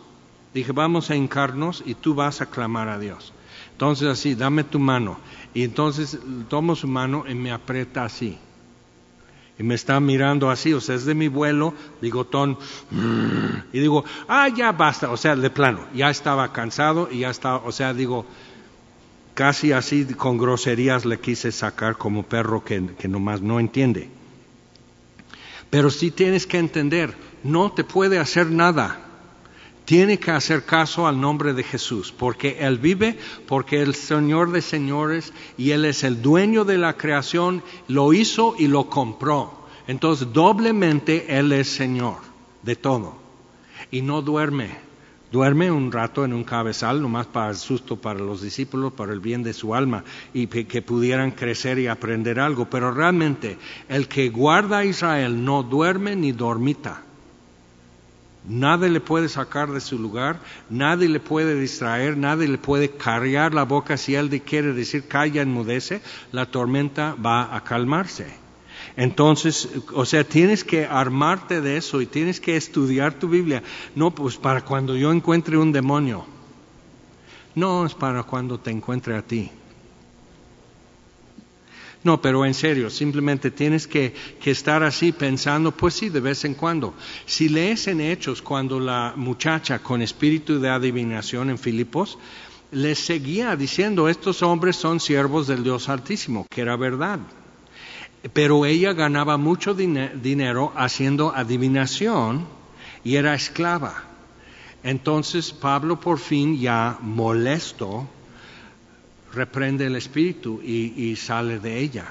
[0.55, 3.33] dije, vamos a hincarnos y tú vas a clamar a Dios.
[3.83, 5.19] Entonces así, dame tu mano.
[5.53, 6.17] Y entonces
[6.49, 8.39] tomo su mano y me aprieta así.
[9.59, 12.57] Y me está mirando así, o sea, es de mi vuelo, bigotón.
[13.73, 17.57] Y digo, ah, ya basta, o sea, de plano, ya estaba cansado y ya estaba,
[17.57, 18.25] o sea, digo,
[19.35, 24.09] casi así con groserías le quise sacar como perro que, que nomás no entiende.
[25.71, 29.12] Pero sí tienes que entender, no te puede hacer nada
[29.85, 34.63] tiene que hacer caso al nombre de Jesús, porque Él vive, porque el Señor de
[34.63, 39.67] señores y Él es el dueño de la creación, lo hizo y lo compró.
[39.87, 42.19] Entonces doblemente Él es Señor
[42.63, 43.17] de todo.
[43.91, 44.93] Y no duerme.
[45.33, 49.21] Duerme un rato en un cabezal, nomás para el susto para los discípulos, para el
[49.21, 52.69] bien de su alma, y que pudieran crecer y aprender algo.
[52.69, 53.57] Pero realmente
[53.89, 57.03] el que guarda a Israel no duerme ni dormita
[58.45, 63.55] Nadie le puede sacar de su lugar, nadie le puede distraer, nadie le puede cargar
[63.55, 66.03] la boca si él quiere decir calla, enmudece,
[66.33, 68.27] la tormenta va a calmarse.
[68.97, 73.63] Entonces, o sea, tienes que armarte de eso y tienes que estudiar tu Biblia.
[73.95, 76.27] No, pues para cuando yo encuentre un demonio.
[77.55, 79.51] No, es para cuando te encuentre a ti.
[82.05, 86.55] No, pero en serio, simplemente tienes que, estar así pensando, pues sí, de vez en
[86.55, 86.95] cuando.
[87.27, 92.19] Si lees en Hechos cuando la muchacha con espíritu de adivinación en Filipos,
[92.73, 97.21] les seguía diciendo, estos hombres son siervos del Dios Altísimo, que era verdad.
[98.33, 102.47] Pero ella ganaba mucho dinero haciendo adivinación
[103.05, 104.05] y era esclava.
[104.83, 108.09] Entonces Pablo por fin ya molesto,
[109.33, 112.07] reprende el espíritu y, sale de ella.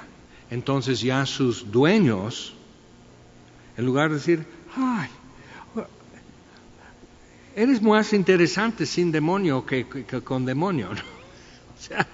[0.50, 2.54] Entonces ya sus dueños,
[3.78, 5.10] en lugar de decir, ay,
[7.56, 9.86] eres más interesante sin demonio que,
[10.24, 10.90] con demonio.
[11.72, 12.06] O sea,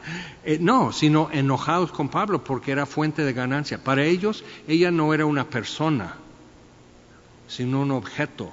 [0.45, 3.83] eh, no, sino enojados con Pablo porque era fuente de ganancia.
[3.83, 6.15] Para ellos, ella no era una persona,
[7.49, 8.49] sino un objeto,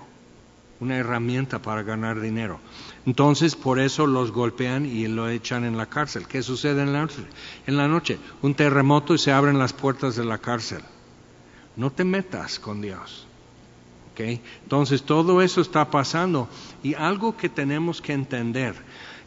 [0.84, 2.60] una herramienta para ganar dinero.
[3.06, 6.26] Entonces, por eso los golpean y lo echan en la cárcel.
[6.26, 7.24] ¿Qué sucede en la noche?
[7.66, 10.80] En la noche, un terremoto y se abren las puertas de la cárcel.
[11.76, 13.26] No te metas con Dios.
[14.12, 14.40] ¿Okay?
[14.62, 16.48] Entonces, todo eso está pasando.
[16.82, 18.74] Y algo que tenemos que entender,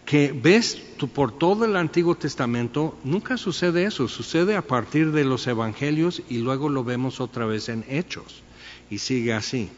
[0.05, 0.75] que ves
[1.13, 4.07] por todo el Antiguo Testamento, nunca sucede eso.
[4.07, 8.43] Sucede a partir de los Evangelios y luego lo vemos otra vez en Hechos.
[8.89, 9.69] Y sigue así.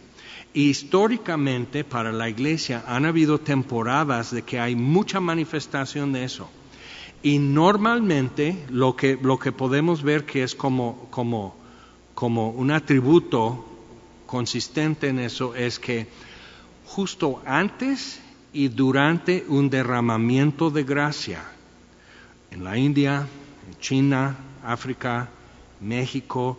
[0.53, 6.49] Históricamente para la iglesia han habido temporadas de que hay mucha manifestación de eso.
[7.21, 11.55] Y normalmente lo que, lo que podemos ver que es como, como,
[12.15, 13.65] como un atributo
[14.25, 16.07] consistente en eso es que
[16.85, 18.19] justo antes
[18.53, 21.43] y durante un derramamiento de gracia,
[22.51, 23.27] en la India,
[23.67, 25.29] en China, África,
[25.81, 26.57] México,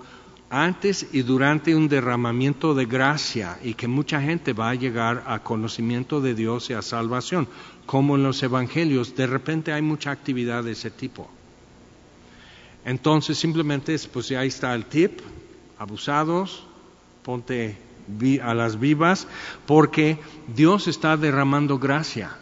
[0.51, 5.39] antes y durante un derramamiento de gracia y que mucha gente va a llegar a
[5.39, 7.49] conocimiento de Dios y a salvación,
[7.87, 11.31] como en los evangelios, de repente hay mucha actividad de ese tipo.
[12.85, 15.21] Entonces simplemente, pues ahí está el tip,
[15.79, 16.67] abusados,
[17.23, 17.79] ponte
[18.43, 19.29] a las vivas,
[19.67, 20.19] porque
[20.53, 22.37] Dios está derramando gracia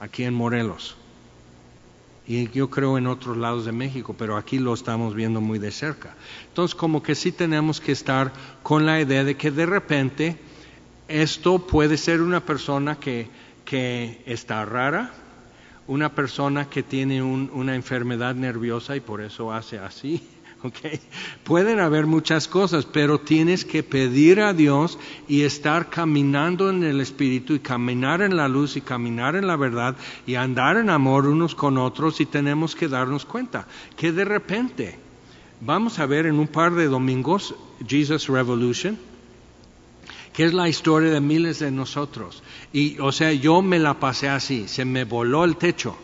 [0.00, 0.96] aquí en Morelos
[2.26, 5.70] y yo creo en otros lados de México, pero aquí lo estamos viendo muy de
[5.70, 6.14] cerca.
[6.48, 10.38] Entonces, como que sí tenemos que estar con la idea de que de repente
[11.08, 13.28] esto puede ser una persona que,
[13.64, 15.12] que está rara,
[15.86, 20.22] una persona que tiene una enfermedad nerviosa y por eso hace así.
[20.74, 20.98] Okay.
[21.44, 24.98] Pueden haber muchas cosas, pero tienes que pedir a Dios
[25.28, 29.56] y estar caminando en el Espíritu y caminar en la luz y caminar en la
[29.56, 29.94] verdad
[30.26, 34.98] y andar en amor unos con otros y tenemos que darnos cuenta que de repente
[35.60, 37.54] vamos a ver en un par de domingos
[37.86, 38.98] Jesus Revolution,
[40.32, 42.42] que es la historia de miles de nosotros.
[42.72, 45.94] Y, o sea, yo me la pasé así, se me voló el techo.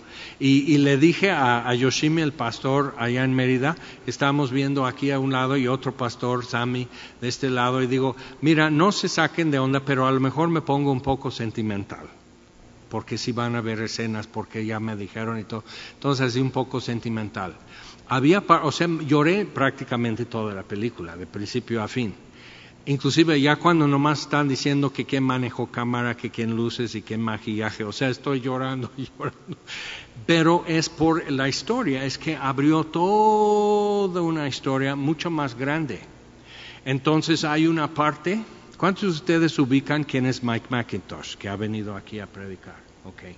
[0.43, 3.77] Y, le dije a, Yoshimi, el pastor allá en Mérida,
[4.07, 6.89] estábamos viendo aquí a un lado y otro pastor, Sami,
[7.21, 10.49] de este lado, y digo, mira, no se saquen de onda, pero a lo mejor
[10.49, 12.07] me pongo un poco sentimental,
[12.89, 15.63] porque si van a ver escenas, porque ya me dijeron y todo.
[15.93, 17.55] Entonces, así un poco sentimental.
[18.09, 22.15] Había, o sea, lloré prácticamente toda la película, de principio a fin.
[22.87, 27.21] Inclusive ya cuando nomás están diciendo que quién manejó cámara, que quién luces y quién
[27.21, 29.59] maquillaje, o sea, estoy llorando, llorando.
[30.27, 36.01] Pero es por la historia, es que abrió toda una historia mucho más grande.
[36.85, 38.43] Entonces hay una parte,
[38.79, 42.77] ¿cuántos de ustedes ubican quién es Mike McIntosh, que ha venido aquí a predicar?
[43.05, 43.37] Okay.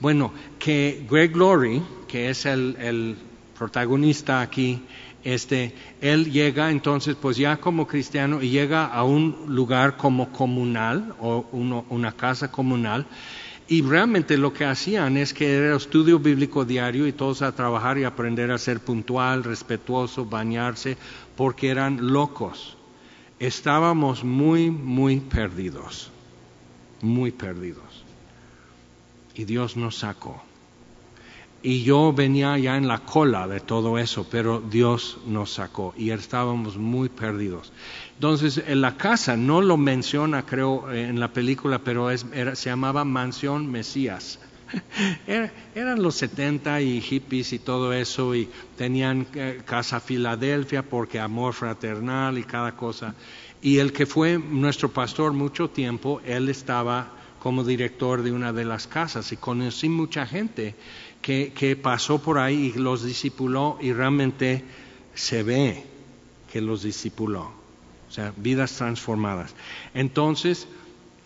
[0.00, 3.16] Bueno, que Greg Laurie, que es el
[3.60, 4.82] protagonista aquí,
[5.24, 11.14] este, él llega entonces, pues ya como cristiano, y llega a un lugar como comunal
[11.20, 13.06] o una casa comunal,
[13.70, 17.98] y realmente lo que hacían es que era estudio bíblico diario y todos a trabajar
[17.98, 20.96] y aprender a ser puntual, respetuoso, bañarse,
[21.36, 22.76] porque eran locos.
[23.38, 26.10] Estábamos muy, muy perdidos,
[27.00, 28.04] muy perdidos.
[29.36, 30.49] Y Dios nos sacó.
[31.62, 36.10] Y yo venía ya en la cola de todo eso, pero Dios nos sacó y
[36.10, 37.70] estábamos muy perdidos.
[38.14, 43.04] Entonces, en la casa no lo menciona, creo, en la película, pero es, se llamaba
[43.04, 44.38] Mansión Mesías.
[45.74, 51.52] eran los 70 y hippies y todo eso, y tenían eh, casa Filadelfia porque amor
[51.52, 53.14] fraternal y cada cosa.
[53.60, 58.64] Y el que fue nuestro pastor mucho tiempo, él estaba como director de una de
[58.64, 60.74] las casas y conocí mucha gente
[61.22, 64.64] que, pasó por ahí y los discipuló y realmente
[65.14, 65.84] se ve
[66.50, 67.52] que los discipuló.
[68.08, 69.54] O sea, vidas transformadas.
[69.94, 70.66] Entonces,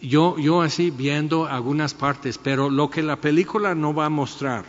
[0.03, 4.65] yo, yo así viendo algunas partes, pero lo que la película no va a mostrar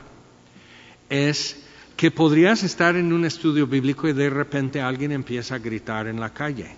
[1.09, 1.61] es
[1.97, 6.19] que podrías estar en un estudio bíblico y de repente alguien empieza a gritar en
[6.19, 6.69] la calle,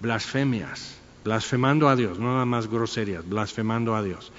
[0.00, 4.32] blasfemias, blasfemando a Dios, no nada más groserías, blasfemando a Dios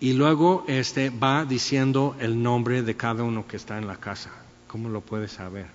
[0.00, 4.30] y luego este va diciendo el nombre de cada uno que está en la casa.
[4.66, 5.66] ¿Cómo lo puedes saber?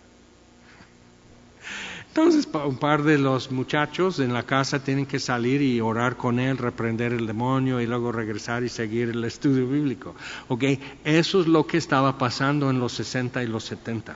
[2.07, 6.39] Entonces un par de los muchachos en la casa tienen que salir y orar con
[6.39, 10.13] él, reprender el demonio y luego regresar y seguir el estudio bíblico.
[10.49, 10.63] ¿Ok?
[11.05, 14.15] Eso es lo que estaba pasando en los 60 y los 70.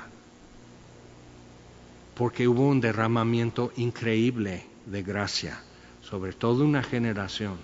[2.16, 5.58] Porque hubo un derramamiento increíble de gracia
[6.02, 7.58] sobre toda una generación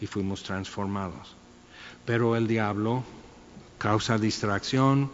[0.00, 1.39] y fuimos transformados
[2.04, 3.04] pero el diablo
[3.78, 5.10] causa distracción,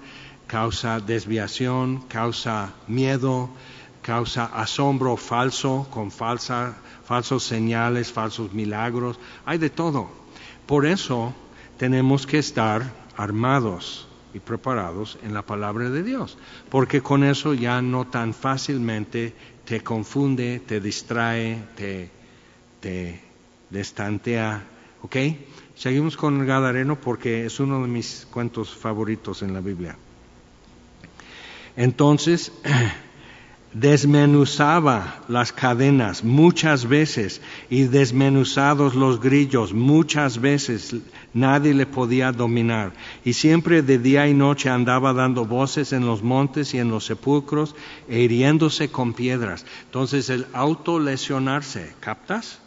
[0.47, 3.49] causa desviación, causa miedo,
[4.03, 10.09] causa asombro falso con falsa, falsos señales, falsos milagros, hay de todo.
[10.66, 11.32] Por eso
[11.78, 17.80] tenemos que estar armados y preparados en la palabra de Dios, porque con eso ya
[17.82, 19.34] no tan fácilmente
[19.64, 22.11] te confunde, te distrae, te,
[22.80, 23.20] te
[23.70, 24.62] destantea,
[25.07, 25.17] ¿ok?
[25.77, 29.97] Seguimos con el Gadareno porque es uno de mis cuentos favoritos en la Biblia.
[31.77, 32.51] Entonces,
[33.73, 37.41] desmenuzaba las cadenas muchas veces
[37.71, 40.97] y desmenuzados los grillos muchas veces
[41.35, 42.93] nadie le podía dominar
[43.25, 47.05] y siempre de día y noche andaba dando voces en los montes y en los
[47.05, 47.77] sepulcros
[48.09, 49.67] e hiriéndose con piedras.
[49.85, 52.61] Entonces el autolesionarse, ¿captas?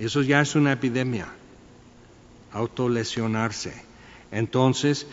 [0.00, 1.28] Eso ya es una epidemia
[2.52, 3.74] autolesionarse.
[4.32, 5.06] Entonces,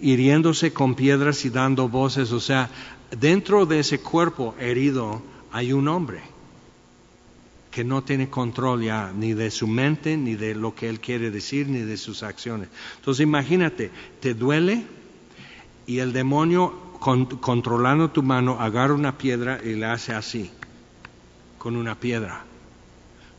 [0.00, 2.70] hiriéndose con piedras y dando voces, o sea,
[3.10, 6.20] dentro de ese cuerpo herido hay un hombre
[7.70, 11.30] que no tiene control ya ni de su mente, ni de lo que él quiere
[11.30, 12.68] decir, ni de sus acciones.
[12.96, 13.90] Entonces imagínate,
[14.20, 14.84] te duele
[15.86, 16.92] y el demonio
[17.40, 20.50] controlando tu mano agarra una piedra y le hace así,
[21.58, 22.44] con una piedra,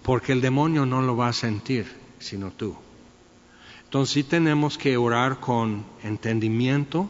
[0.06, 2.76] porque el demonio no lo va a sentir, sino tú.
[3.86, 7.10] Entonces sí tenemos que orar con entendimiento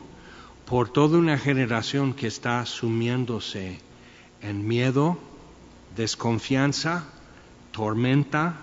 [0.65, 3.79] por toda una generación que está sumiéndose
[4.41, 5.17] en miedo,
[5.97, 7.03] desconfianza,
[7.73, 8.61] tormenta,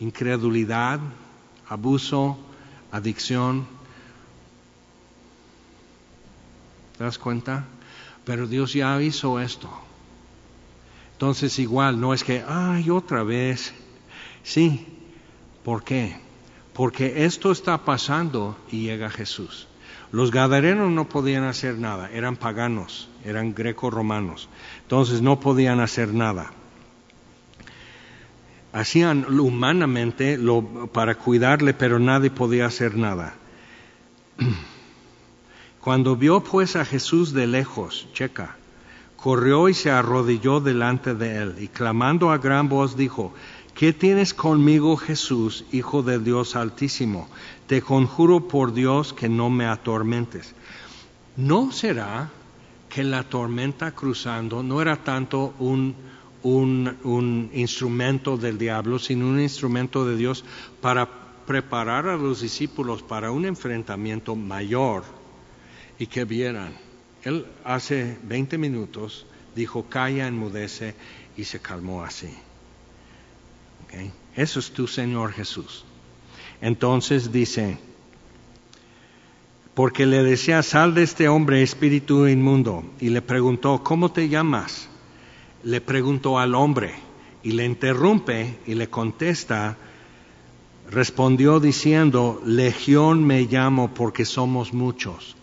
[0.00, 1.00] incredulidad,
[1.66, 2.36] abuso,
[2.92, 3.66] adicción.
[6.98, 7.64] ¿Te das cuenta?
[8.26, 9.83] Pero Dios ya hizo esto.
[11.14, 13.72] Entonces igual, no es que, ay, otra vez.
[14.42, 14.86] Sí,
[15.64, 16.16] ¿por qué?
[16.72, 19.68] Porque esto está pasando y llega Jesús.
[20.10, 24.48] Los gadarenos no podían hacer nada, eran paganos, eran greco-romanos,
[24.82, 26.52] entonces no podían hacer nada.
[28.72, 33.34] Hacían humanamente lo, para cuidarle, pero nadie podía hacer nada.
[35.80, 38.56] Cuando vio pues a Jesús de lejos, checa,
[39.24, 43.32] corrió y se arrodilló delante de él y clamando a gran voz dijo,
[43.74, 47.26] ¿qué tienes conmigo Jesús, Hijo del Dios Altísimo?
[47.66, 50.54] Te conjuro por Dios que no me atormentes.
[51.38, 52.28] ¿No será
[52.90, 55.94] que la tormenta cruzando no era tanto un,
[56.42, 60.44] un, un instrumento del diablo, sino un instrumento de Dios
[60.82, 61.08] para
[61.46, 65.02] preparar a los discípulos para un enfrentamiento mayor
[65.98, 66.83] y que vieran
[67.24, 70.94] él hace 20 minutos dijo, calla, enmudece,
[71.36, 72.28] y se calmó así.
[74.36, 75.84] Eso es tu Señor Jesús.
[76.60, 77.78] Entonces dice,
[79.74, 84.88] porque le decía, sal de este hombre espíritu inmundo, y le preguntó, ¿cómo te llamas?
[85.62, 86.94] Le preguntó al hombre,
[87.42, 89.76] y le interrumpe y le contesta,
[90.90, 95.36] respondió diciendo, Legión me llamo porque somos muchos.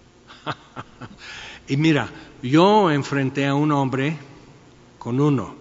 [1.67, 2.09] Y mira,
[2.41, 4.17] yo enfrenté a un hombre
[4.97, 5.55] con uno.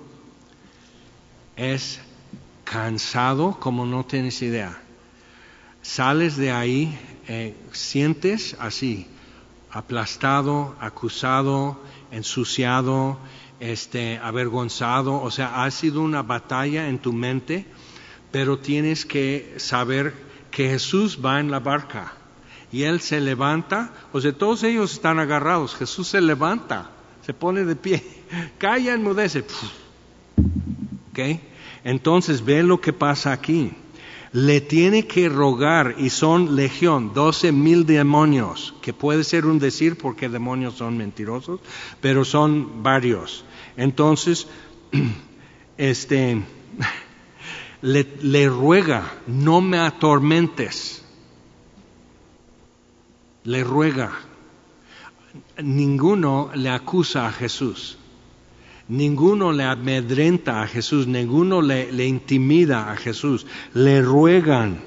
[1.57, 2.01] Es
[2.65, 4.81] cansado como no tienes idea.
[5.83, 6.99] Sales de ahí,
[7.29, 9.07] eh, sientes así,
[9.71, 11.81] aplastado, acusado,
[12.11, 13.19] ensuciado,
[13.61, 15.21] este, avergonzado.
[15.21, 17.67] O sea, ha sido una batalla en tu mente,
[18.31, 20.15] pero tienes que saber
[20.51, 22.20] que Jesús va en la barca
[22.73, 26.91] y él se levanta, o sea, todos ellos están agarrados, Jesús se levanta,
[27.25, 28.03] se pone de pie,
[28.59, 29.45] calla, enmudece.
[31.11, 31.19] ¿Ok?
[31.85, 33.73] Entonces ve lo que pasa aquí.
[34.33, 39.99] Le tiene que rogar y son legión, doce mil demonios, que puede ser un decir
[39.99, 41.59] porque demonios son mentirosos,
[42.01, 43.45] pero son varios.
[43.77, 44.47] Entonces,
[45.77, 46.41] este,
[47.83, 51.01] le, le ruega, no me atormentes
[53.45, 54.13] le ruega.
[55.63, 57.97] Ninguno le acusa a Jesús.
[58.89, 63.47] Ninguno le amedrenta a Jesús, ninguno le, intimida a Jesús.
[63.73, 64.81] Le ruegan,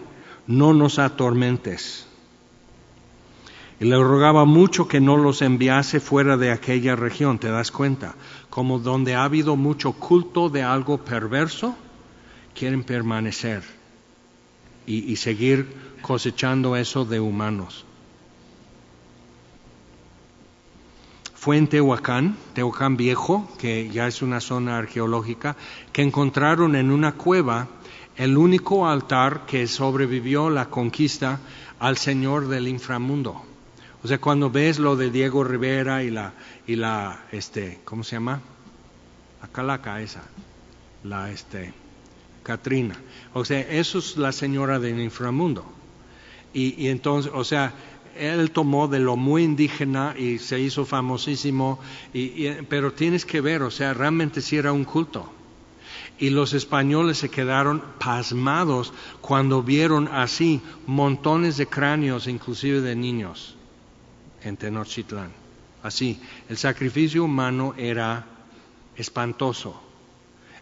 [0.46, 2.06] no nos atormentes.
[3.80, 8.16] Y le rogaba mucho que no los enviase fuera de aquella región, ¿te das cuenta?
[8.50, 11.76] Como donde ha habido mucho culto de algo perverso,
[12.54, 13.64] quieren permanecer
[14.86, 17.86] y seguir cosechando eso de humanos.
[21.44, 25.58] Fue en Tehuacán, Tehuacán Viejo, que ya es una zona arqueológica,
[25.92, 27.68] que encontraron en una cueva
[28.16, 31.42] el único altar que sobrevivió la conquista
[31.80, 33.44] al Señor del inframundo.
[34.02, 36.32] O sea, cuando ves lo de Diego Rivera y la,
[36.66, 38.40] y la, este, ¿cómo se llama?
[39.42, 40.24] La calaca esa,
[41.04, 41.74] la, este,
[42.42, 42.96] Catrina.
[43.34, 45.66] O sea, eso es la señora del inframundo.
[46.54, 47.74] Y, y entonces, o sea,
[48.18, 51.80] él tomó de lo muy indígena y se hizo famosísimo,
[52.70, 55.32] pero tienes que ver, o sea, realmente sí era un culto.
[56.20, 63.56] Y los españoles se quedaron pasmados cuando vieron así montones de cráneos, inclusive de niños,
[64.44, 65.32] en Tenochtitlán.
[65.82, 68.26] Así, el sacrificio humano era
[68.96, 69.83] espantoso.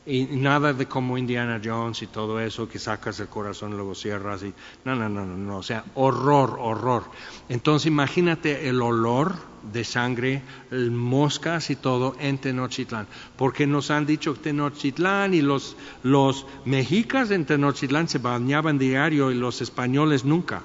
[0.03, 3.93] Y nada de como Indiana Jones y todo eso, que sacas el corazón y luego
[3.93, 4.41] cierras.
[4.41, 4.51] Y,
[4.83, 7.03] no, no, no, no, o sea, horror, horror.
[7.49, 9.35] Entonces imagínate el olor
[9.71, 10.41] de sangre,
[10.71, 13.07] moscas y todo en Tenochtitlán.
[13.37, 19.35] Porque nos han dicho Tenochtitlán y los, los mexicas en Tenochtitlán se bañaban diario y
[19.35, 20.63] los españoles nunca.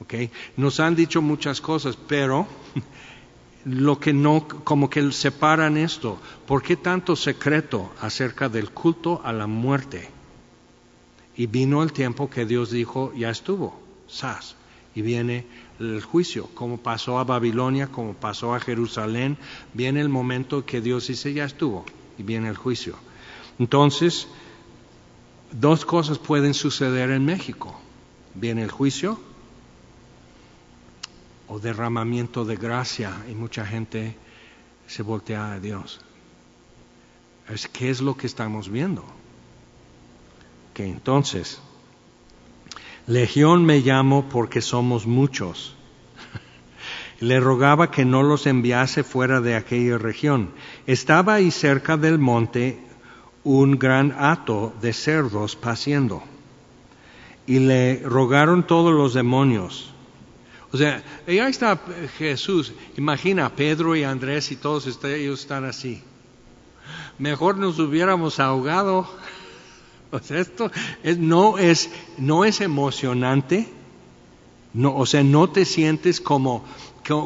[0.00, 0.30] ¿Okay?
[0.56, 2.46] Nos han dicho muchas cosas, pero
[3.66, 6.18] lo que no, como que separan esto.
[6.46, 10.08] ¿Por qué tanto secreto acerca del culto a la muerte?
[11.36, 14.54] Y vino el tiempo que Dios dijo, ya estuvo, sas,
[14.94, 15.46] y viene
[15.80, 19.36] el juicio, como pasó a Babilonia, como pasó a Jerusalén,
[19.74, 21.84] viene el momento que Dios dice, ya estuvo,
[22.16, 22.94] y viene el juicio.
[23.58, 24.28] Entonces,
[25.50, 27.78] dos cosas pueden suceder en México.
[28.34, 29.18] Viene el juicio,
[31.48, 34.16] o derramamiento de gracia y mucha gente
[34.86, 36.00] se voltea a Dios.
[37.48, 39.04] Es, ¿Qué es lo que estamos viendo?
[40.74, 41.60] Que entonces,
[43.06, 45.74] Legión me llamo porque somos muchos.
[47.20, 50.50] Le rogaba que no los enviase fuera de aquella región.
[50.86, 52.80] Estaba ahí cerca del monte
[53.44, 56.20] un gran hato de cerdos paciendo.
[57.46, 59.94] Y le rogaron todos los demonios.
[60.72, 61.78] O sea, ahí está
[62.18, 62.72] Jesús.
[62.96, 66.02] Imagina, Pedro y Andrés y todos ellos están así.
[67.18, 69.08] Mejor nos hubiéramos ahogado.
[70.12, 70.70] O sea, esto
[71.18, 73.68] no, es, no es emocionante.
[74.72, 76.64] No, o sea, no te sientes como,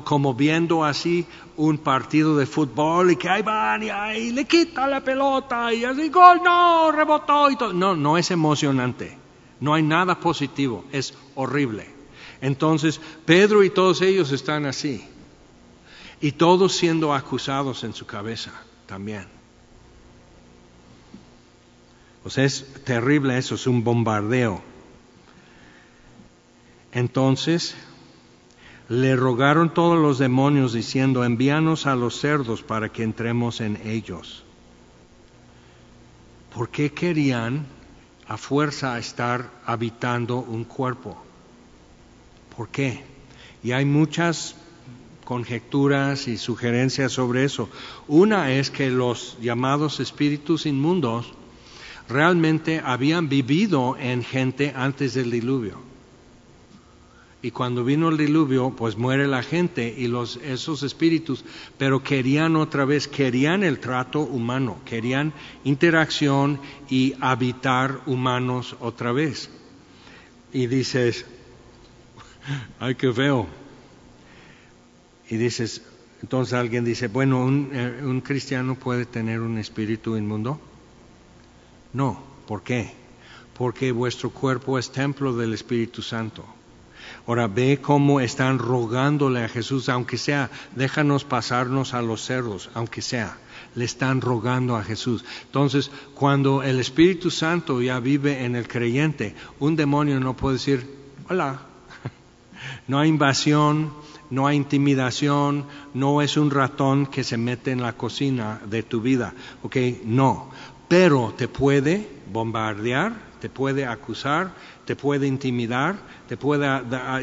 [0.03, 1.27] como viendo así
[1.59, 5.85] un partido de fútbol y que ahí van y ahí le quita la pelota y
[5.85, 7.75] así, gol, no, rebotó y todo.
[7.75, 9.19] No, no es emocionante.
[9.61, 10.87] No hay nada positivo.
[10.91, 12.00] Es horrible.
[12.41, 15.07] Entonces, Pedro y todos ellos están así.
[16.21, 18.53] Y todos siendo acusados en su cabeza
[18.87, 19.27] también.
[22.29, 24.63] Sea, es terrible eso, es un bombardeo.
[26.93, 27.75] Entonces,
[28.89, 34.45] le rogaron todos los demonios diciendo, envíanos a los cerdos para que entremos en ellos.
[36.55, 37.67] ¿Por qué querían
[38.27, 41.30] a fuerza estar habitando un cuerpo?
[42.61, 43.01] ¿Por qué?
[43.63, 44.55] Y hay muchas
[45.25, 47.71] conjeturas y sugerencias sobre eso.
[48.07, 51.33] Una es que los llamados espíritus inmundos
[52.07, 55.79] realmente habían vivido en gente antes del diluvio.
[57.41, 61.43] Y cuando vino el diluvio, pues muere la gente y los, esos espíritus,
[61.79, 65.33] pero querían otra vez, querían el trato humano, querían
[65.65, 69.49] interacción y habitar humanos otra vez.
[70.53, 71.25] Y dices,
[72.79, 73.47] ay, qué feo.
[75.29, 75.83] Y dices,
[76.23, 80.61] entonces alguien dice, bueno, ¿un, eh, ¿un cristiano puede tener un espíritu inmundo?
[81.93, 82.93] No, ¿por qué?
[83.57, 86.45] Porque vuestro cuerpo es templo del Espíritu Santo.
[87.27, 93.03] Ahora ve cómo están rogándole a Jesús, aunque sea, déjanos pasarnos a los cerdos, aunque
[93.03, 93.39] sea,
[93.75, 95.25] le están rogando a Jesús.
[95.45, 100.87] Entonces, cuando el Espíritu Santo ya vive en el creyente, un demonio no puede decir,
[101.29, 101.67] hola,
[102.89, 103.93] no hay invasión,
[104.31, 109.01] no hay intimidación, no es un ratón que se mete en la cocina de tu
[109.01, 109.77] vida, ¿ok?
[110.05, 110.51] No,
[110.89, 114.55] pero te puede bombardear, te puede acusar,
[114.91, 116.67] te puede intimidar, te puede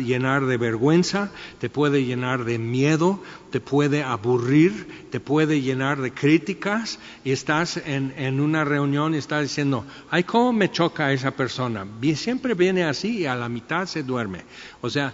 [0.02, 6.14] llenar de vergüenza, te puede llenar de miedo, te puede aburrir, te puede llenar de
[6.14, 11.86] críticas y estás en, una reunión y estás diciendo, ay, ¿cómo me choca esa persona?
[12.16, 14.46] Siempre viene así y a la mitad se duerme.
[14.80, 15.14] O sea,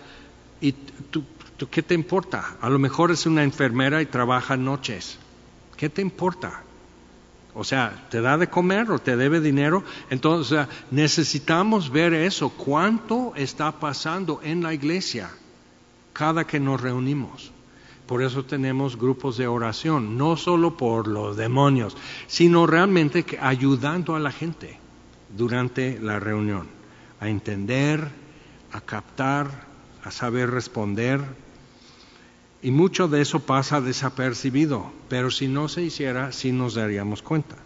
[0.61, 0.73] ¿y
[1.09, 1.23] tú,
[1.57, 2.57] tú qué te importa?
[2.61, 5.17] A lo mejor es una enfermera y trabaja noches.
[5.75, 6.61] ¿Qué te importa?
[7.55, 9.83] O sea, ¿te da de comer o te debe dinero?
[10.09, 12.49] Entonces, necesitamos ver eso.
[12.49, 15.29] ¿Cuánto está pasando en la iglesia
[16.13, 17.51] cada que nos reunimos?
[18.07, 21.95] Por eso tenemos grupos de oración, no solo por los demonios,
[22.27, 24.77] sino realmente ayudando a la gente
[25.35, 26.67] durante la reunión,
[27.19, 28.09] a entender,
[28.71, 29.47] a captar,
[30.03, 31.21] a saber responder
[32.63, 37.57] y mucho de eso pasa desapercibido, pero si no se hiciera, sí nos daríamos cuenta.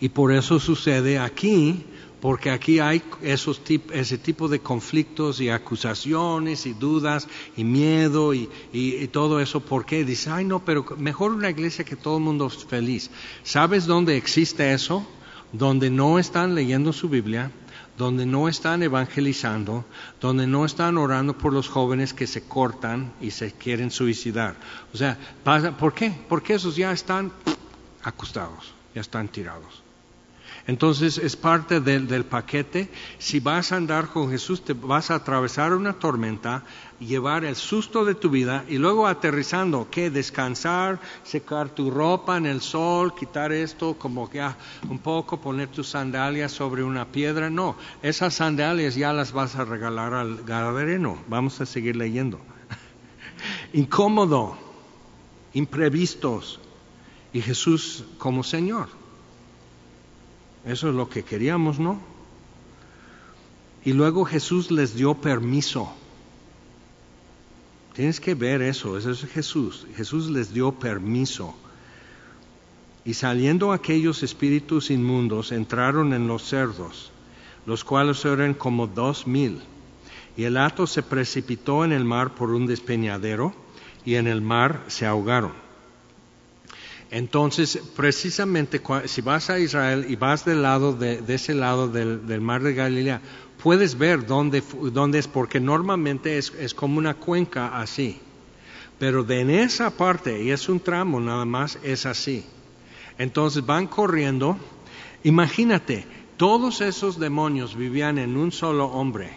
[0.00, 1.86] Y por eso sucede aquí,
[2.20, 3.62] porque aquí hay esos
[3.92, 9.60] ese tipo de conflictos y acusaciones y dudas y miedo y, y, todo eso.
[9.60, 10.04] ¿Por qué?
[10.04, 13.10] Dice, ay no, pero mejor una iglesia que todo el mundo es feliz.
[13.44, 15.06] ¿Sabes dónde existe eso?
[15.52, 17.52] Donde no están leyendo su Biblia,
[17.96, 19.84] donde no están evangelizando,
[20.20, 24.56] donde no están orando por los jóvenes que se cortan y se quieren suicidar.
[24.92, 25.18] O sea,
[25.78, 26.12] ¿por qué?
[26.28, 27.32] Porque esos ya están
[28.02, 29.82] acostados, ya están tirados.
[30.66, 32.88] Entonces es parte del, paquete.
[33.18, 36.62] Si vas a andar con Jesús, te vas a atravesar una tormenta,
[37.00, 40.08] llevar el susto de tu vida y luego aterrizando, ¿qué?
[40.08, 44.56] Descansar, secar tu ropa en el sol, quitar esto, como ya
[44.88, 47.50] un poco, poner tus sandalias sobre una piedra.
[47.50, 51.18] No, esas sandalias ya las vas a regalar al gadareno.
[51.26, 52.40] Vamos a seguir leyendo.
[53.72, 54.56] Incómodo,
[55.54, 56.60] imprevistos
[57.32, 59.01] y Jesús como Señor.
[60.64, 62.00] Eso es lo que queríamos, ¿no?
[63.84, 65.92] Y luego Jesús les dio permiso.
[67.94, 69.86] Tienes que ver eso, eso es Jesús.
[69.96, 71.54] Jesús les dio permiso.
[73.04, 77.10] Y saliendo aquellos espíritus inmundos, entraron en los cerdos,
[77.66, 79.60] los cuales eran como dos mil.
[80.36, 83.52] Y el hato se precipitó en el mar por un despeñadero,
[84.04, 85.52] y en el mar se ahogaron.
[87.12, 92.62] Entonces, precisamente si vas a Israel y vas del lado de, ese lado del, mar
[92.62, 93.20] de Galilea,
[93.62, 94.62] puedes ver dónde,
[95.18, 98.18] es, porque normalmente es, es, como una cuenca así.
[98.98, 102.46] Pero de en esa parte, y es un tramo nada más, es así.
[103.18, 104.56] Entonces van corriendo.
[105.22, 106.06] Imagínate,
[106.38, 109.32] todos esos demonios vivían en un solo hombre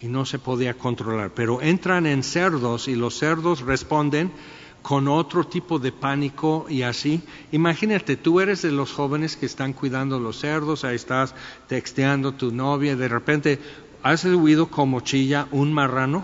[0.00, 1.32] y no se podía controlar.
[1.34, 4.30] Pero entran en cerdos y los cerdos responden
[4.84, 7.22] con otro tipo de pánico y así.
[7.52, 11.34] Imagínate, tú eres de los jóvenes que están cuidando los cerdos, ahí estás
[11.68, 13.58] texteando tu novia, de repente
[14.02, 16.22] has oído como chilla un marrano.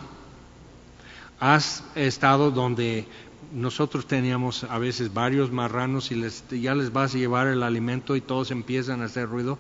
[1.40, 3.08] Has estado donde
[3.50, 8.14] nosotros teníamos a veces varios marranos y les, ya les vas a llevar el alimento
[8.14, 9.58] y todos empiezan a hacer ruido.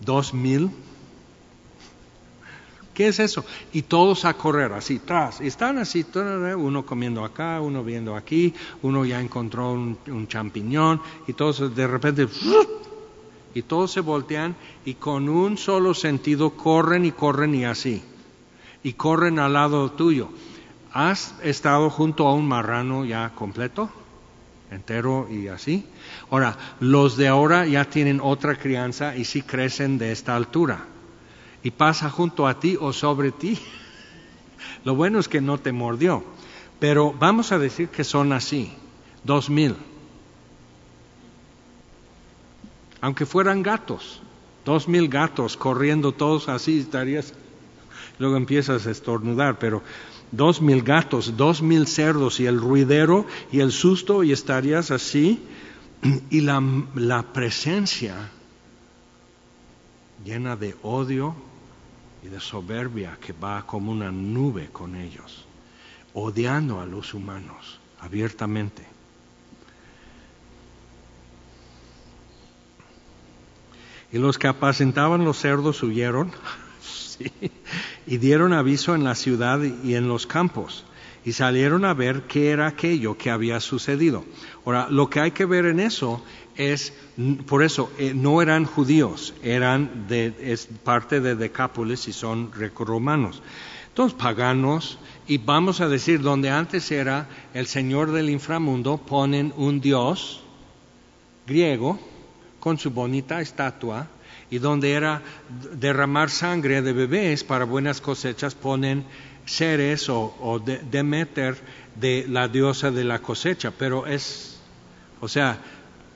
[0.00, 0.70] Dos mil
[2.94, 3.44] ¿Qué es eso?
[3.72, 5.40] Y todos a correr así atrás.
[5.40, 6.04] Están así,
[6.56, 12.28] uno comiendo acá, uno viendo aquí, uno ya encontró un, champiñón y todos de repente
[13.54, 18.02] y todos se voltean y con un solo sentido corren y corren y así.
[18.82, 20.28] Y corren al lado tuyo.
[20.92, 23.90] ¿Has estado junto a un marrano ya completo?
[24.70, 25.84] entero y así.
[26.30, 30.86] Ahora, los de ahora ya tienen otra crianza y sí crecen de esta altura
[31.62, 33.58] y pasa junto a ti o sobre ti.
[34.84, 36.24] Lo bueno es que no te mordió,
[36.78, 38.72] pero vamos a decir que son así,
[39.24, 39.76] dos mil.
[43.00, 44.20] Aunque fueran gatos,
[44.64, 47.34] dos mil gatos corriendo todos así, estarías,
[48.18, 49.82] luego empiezas a estornudar, pero
[50.30, 55.42] dos mil gatos, dos mil cerdos y el ruidero y el susto y estarías así
[56.30, 56.62] y la,
[56.94, 58.30] la presencia
[60.24, 61.34] llena de odio,
[62.22, 65.44] y de soberbia que va como una nube con ellos,
[66.14, 68.86] odiando a los humanos abiertamente.
[74.12, 76.32] Y los que apacentaban los cerdos huyeron
[78.06, 80.84] y dieron aviso en la ciudad y en los campos
[81.24, 84.24] y salieron a ver qué era aquello que había sucedido.
[84.64, 86.24] Ahora, lo que hay que ver en eso
[86.56, 86.92] es,
[87.46, 93.42] por eso, eh, no eran judíos, eran de, es parte de Decápolis y son romanos.
[93.88, 99.80] Entonces, paganos, y vamos a decir, donde antes era el señor del inframundo, ponen un
[99.80, 100.42] dios
[101.46, 101.98] griego
[102.58, 104.08] con su bonita estatua,
[104.52, 105.22] y donde era
[105.74, 109.04] derramar sangre de bebés para buenas cosechas, ponen
[109.46, 111.56] seres o, Demeter
[111.94, 114.58] de la diosa de la cosecha, pero es,
[115.20, 115.58] o sea,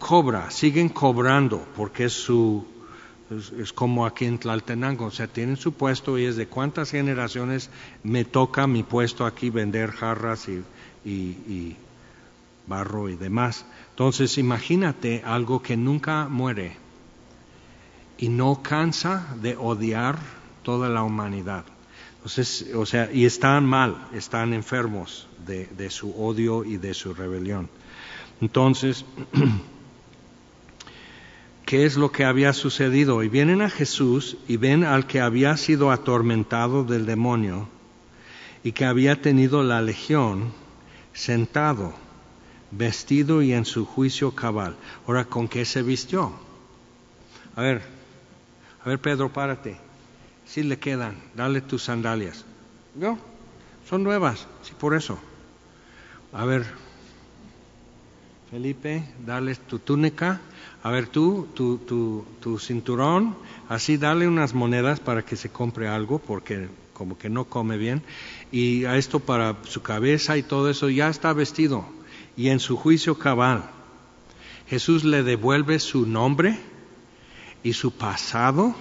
[0.06, 2.64] cobra, siguen cobrando porque es su,
[3.58, 7.70] es, como aquí en Tlaltenango, o sea, tienen su puesto y es de cuántas generaciones
[8.04, 10.62] me toca mi puesto aquí vender jarras y,
[11.04, 11.76] y
[12.68, 13.66] barro y demás.
[13.90, 16.76] Entonces, imagínate algo que nunca muere
[18.16, 20.20] y no cansa de odiar
[20.62, 21.64] toda la humanidad.
[22.18, 27.12] Entonces, o sea, y están mal, están enfermos de, de su odio y de su
[27.12, 27.68] rebelión.
[28.40, 29.04] Entonces,
[31.66, 33.22] ¿qué es lo que había sucedido?
[33.22, 37.68] Y vienen a Jesús y ven al que había sido atormentado del demonio
[38.62, 40.52] y que había tenido la legión
[41.12, 41.92] sentado,
[42.70, 44.76] vestido y en su juicio cabal.
[45.06, 46.32] Ahora, ¿con qué se vistió?
[47.56, 47.82] A ver,
[48.84, 49.76] a ver Pedro, párate.
[50.46, 52.44] Si le quedan, dale tus sandalias.
[52.94, 53.18] ¿No?
[53.88, 55.18] Son nuevas, sí, por eso.
[56.32, 56.64] A ver,
[58.50, 60.40] Felipe, dale tu túnica.
[60.84, 63.34] A ver tú, tu, tu, tu cinturón.
[63.68, 68.02] Así dale unas monedas para que se compre algo, porque como que no come bien.
[68.52, 71.84] Y a esto para su cabeza y todo eso ya está vestido.
[72.36, 73.68] Y en su juicio cabal,
[74.68, 76.56] Jesús le devuelve su nombre
[77.64, 78.76] y su pasado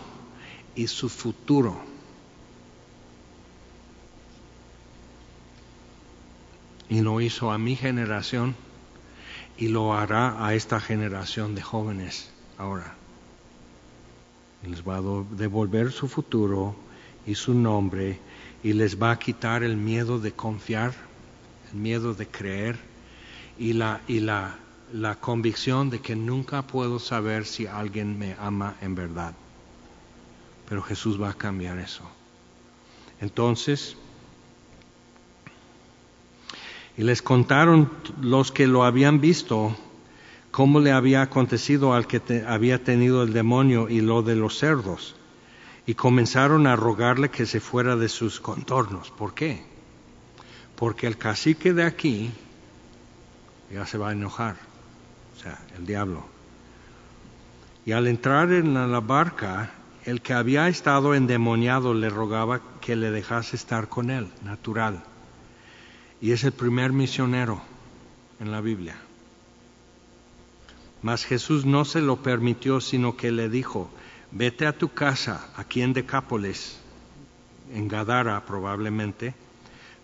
[0.75, 1.81] y su futuro.
[6.87, 8.55] Y lo hizo a mi generación
[9.57, 12.95] y lo hará a esta generación de jóvenes ahora.
[14.67, 16.75] Les va a devolver su futuro
[17.25, 18.19] y su nombre
[18.63, 20.93] y les va a quitar el miedo de confiar,
[21.71, 22.77] el miedo de creer
[23.57, 24.57] y la, y la,
[25.21, 29.33] convicción de que nunca puedo saber si alguien me ama en verdad
[30.67, 32.03] pero Jesús va a cambiar eso.
[33.21, 33.95] Entonces,
[36.97, 37.91] y les contaron
[38.21, 39.75] los que lo habían visto
[40.51, 45.15] cómo le había acontecido al que había tenido el demonio y lo de los cerdos.
[45.85, 49.11] Y comenzaron a rogarle que se fuera de sus contornos.
[49.11, 49.65] ¿Por qué?
[50.77, 52.31] Porque el cacique de aquí
[53.71, 54.55] ya se va a enojar,
[55.35, 56.25] o sea, el diablo.
[57.85, 59.71] Y al entrar en la barca,
[60.05, 65.03] el que había estado endemoniado le rogaba que le dejase estar con él, natural.
[66.21, 67.61] Y es el primer misionero
[68.39, 68.95] en la Biblia.
[71.01, 73.89] Mas Jesús no se lo permitió, sino que le dijo,
[74.31, 76.79] vete a tu casa, aquí en Decápolis,
[77.73, 79.35] en Gadara probablemente,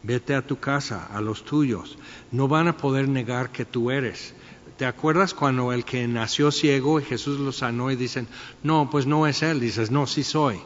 [0.03, 1.97] vete a tu casa, a los tuyos,
[2.31, 4.33] no van a poder negar que tú eres.
[4.77, 8.27] ¿Te acuerdas cuando el que nació ciego y Jesús lo sanó y dicen,
[8.63, 9.59] no, pues no es él?
[9.59, 10.59] Dices, no, sí soy.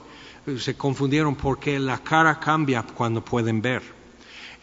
[0.57, 3.81] Se confundieron porque la cara cambia cuando pueden ver.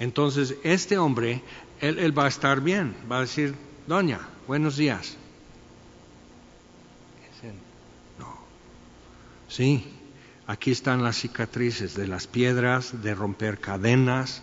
[0.02, 1.44] Entonces, este hombre,
[1.80, 3.54] él, él va a estar bien, va a decir,
[3.86, 5.16] doña, buenos días.
[9.46, 9.86] Sí,
[10.48, 14.42] aquí están las cicatrices de las piedras, de romper cadenas,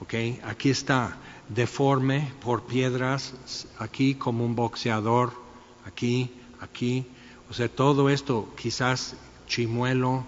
[0.00, 0.14] ¿ok?
[0.44, 1.18] Aquí está,
[1.50, 3.34] deforme por piedras,
[3.78, 5.34] aquí como un boxeador,
[5.84, 7.04] aquí, aquí.
[7.50, 9.14] O sea, todo esto quizás
[9.46, 10.24] chimuelo.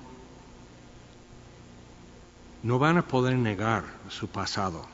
[2.62, 4.86] No van a poder negar su pasado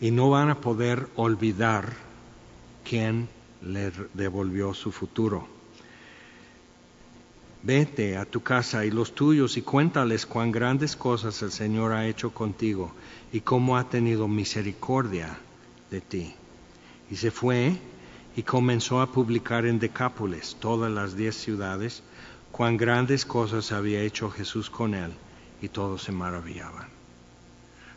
[0.00, 1.92] y no van a poder olvidar
[2.84, 3.28] quién
[3.62, 5.48] le devolvió su futuro.
[7.62, 12.06] Vete a tu casa y los tuyos y cuéntales cuán grandes cosas el Señor ha
[12.06, 12.92] hecho contigo
[13.32, 15.36] y cómo ha tenido misericordia
[15.90, 16.34] de ti.
[17.10, 17.76] Y se fue
[18.36, 22.02] y comenzó a publicar en Decápolis, todas las diez ciudades,
[22.52, 25.12] cuán grandes cosas había hecho Jesús con él,
[25.62, 26.95] y todos se maravillaban.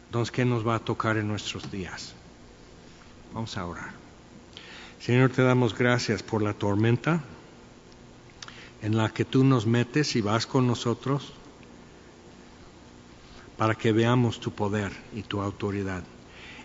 [0.09, 2.15] Entonces, ¿qué nos va a tocar en nuestros días?
[3.31, 3.91] Vamos a orar.
[4.99, 7.23] Señor, te damos gracias por la tormenta
[8.81, 11.33] en la que tú nos metes y vas con nosotros
[13.55, 16.03] para que veamos tu poder y tu autoridad.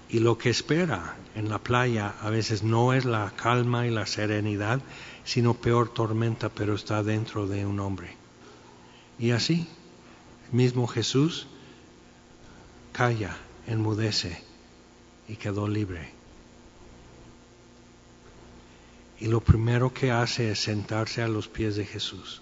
[0.09, 4.07] Y lo que espera en la playa a veces no es la calma y la
[4.07, 4.81] serenidad,
[5.25, 8.17] sino peor tormenta, pero está dentro de un hombre.
[9.19, 9.69] Y así,
[10.51, 11.47] mismo Jesús
[12.95, 13.37] calla,
[13.67, 14.41] enmudece
[15.29, 16.13] y quedó libre.
[19.19, 22.41] Y lo primero que hace es sentarse a los pies de Jesús.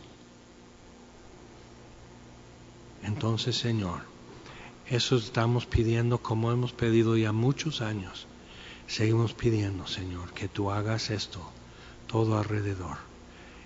[3.02, 4.00] Entonces, Señor,
[4.86, 8.26] eso estamos pidiendo como hemos pedido ya muchos años.
[8.86, 11.40] Seguimos pidiendo, Señor, que tú hagas esto
[12.08, 12.98] todo alrededor.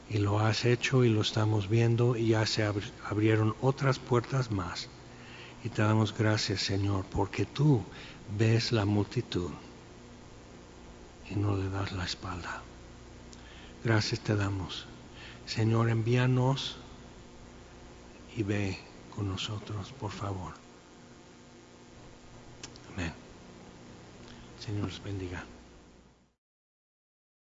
[0.09, 2.63] Y lo has hecho y lo estamos viendo y ya se
[3.11, 4.89] abrieron otras puertas más.
[5.67, 7.83] Y te damos gracias, Señor, porque tú
[8.39, 9.51] ves la multitud
[11.29, 12.63] y no le das la espalda.
[13.83, 14.87] Gracias te damos.
[15.45, 16.77] Señor, envíanos
[18.37, 18.79] y ve
[19.13, 20.55] con nosotros, por favor.
[22.95, 23.13] Amén.
[24.61, 25.45] Señor, los bendiga.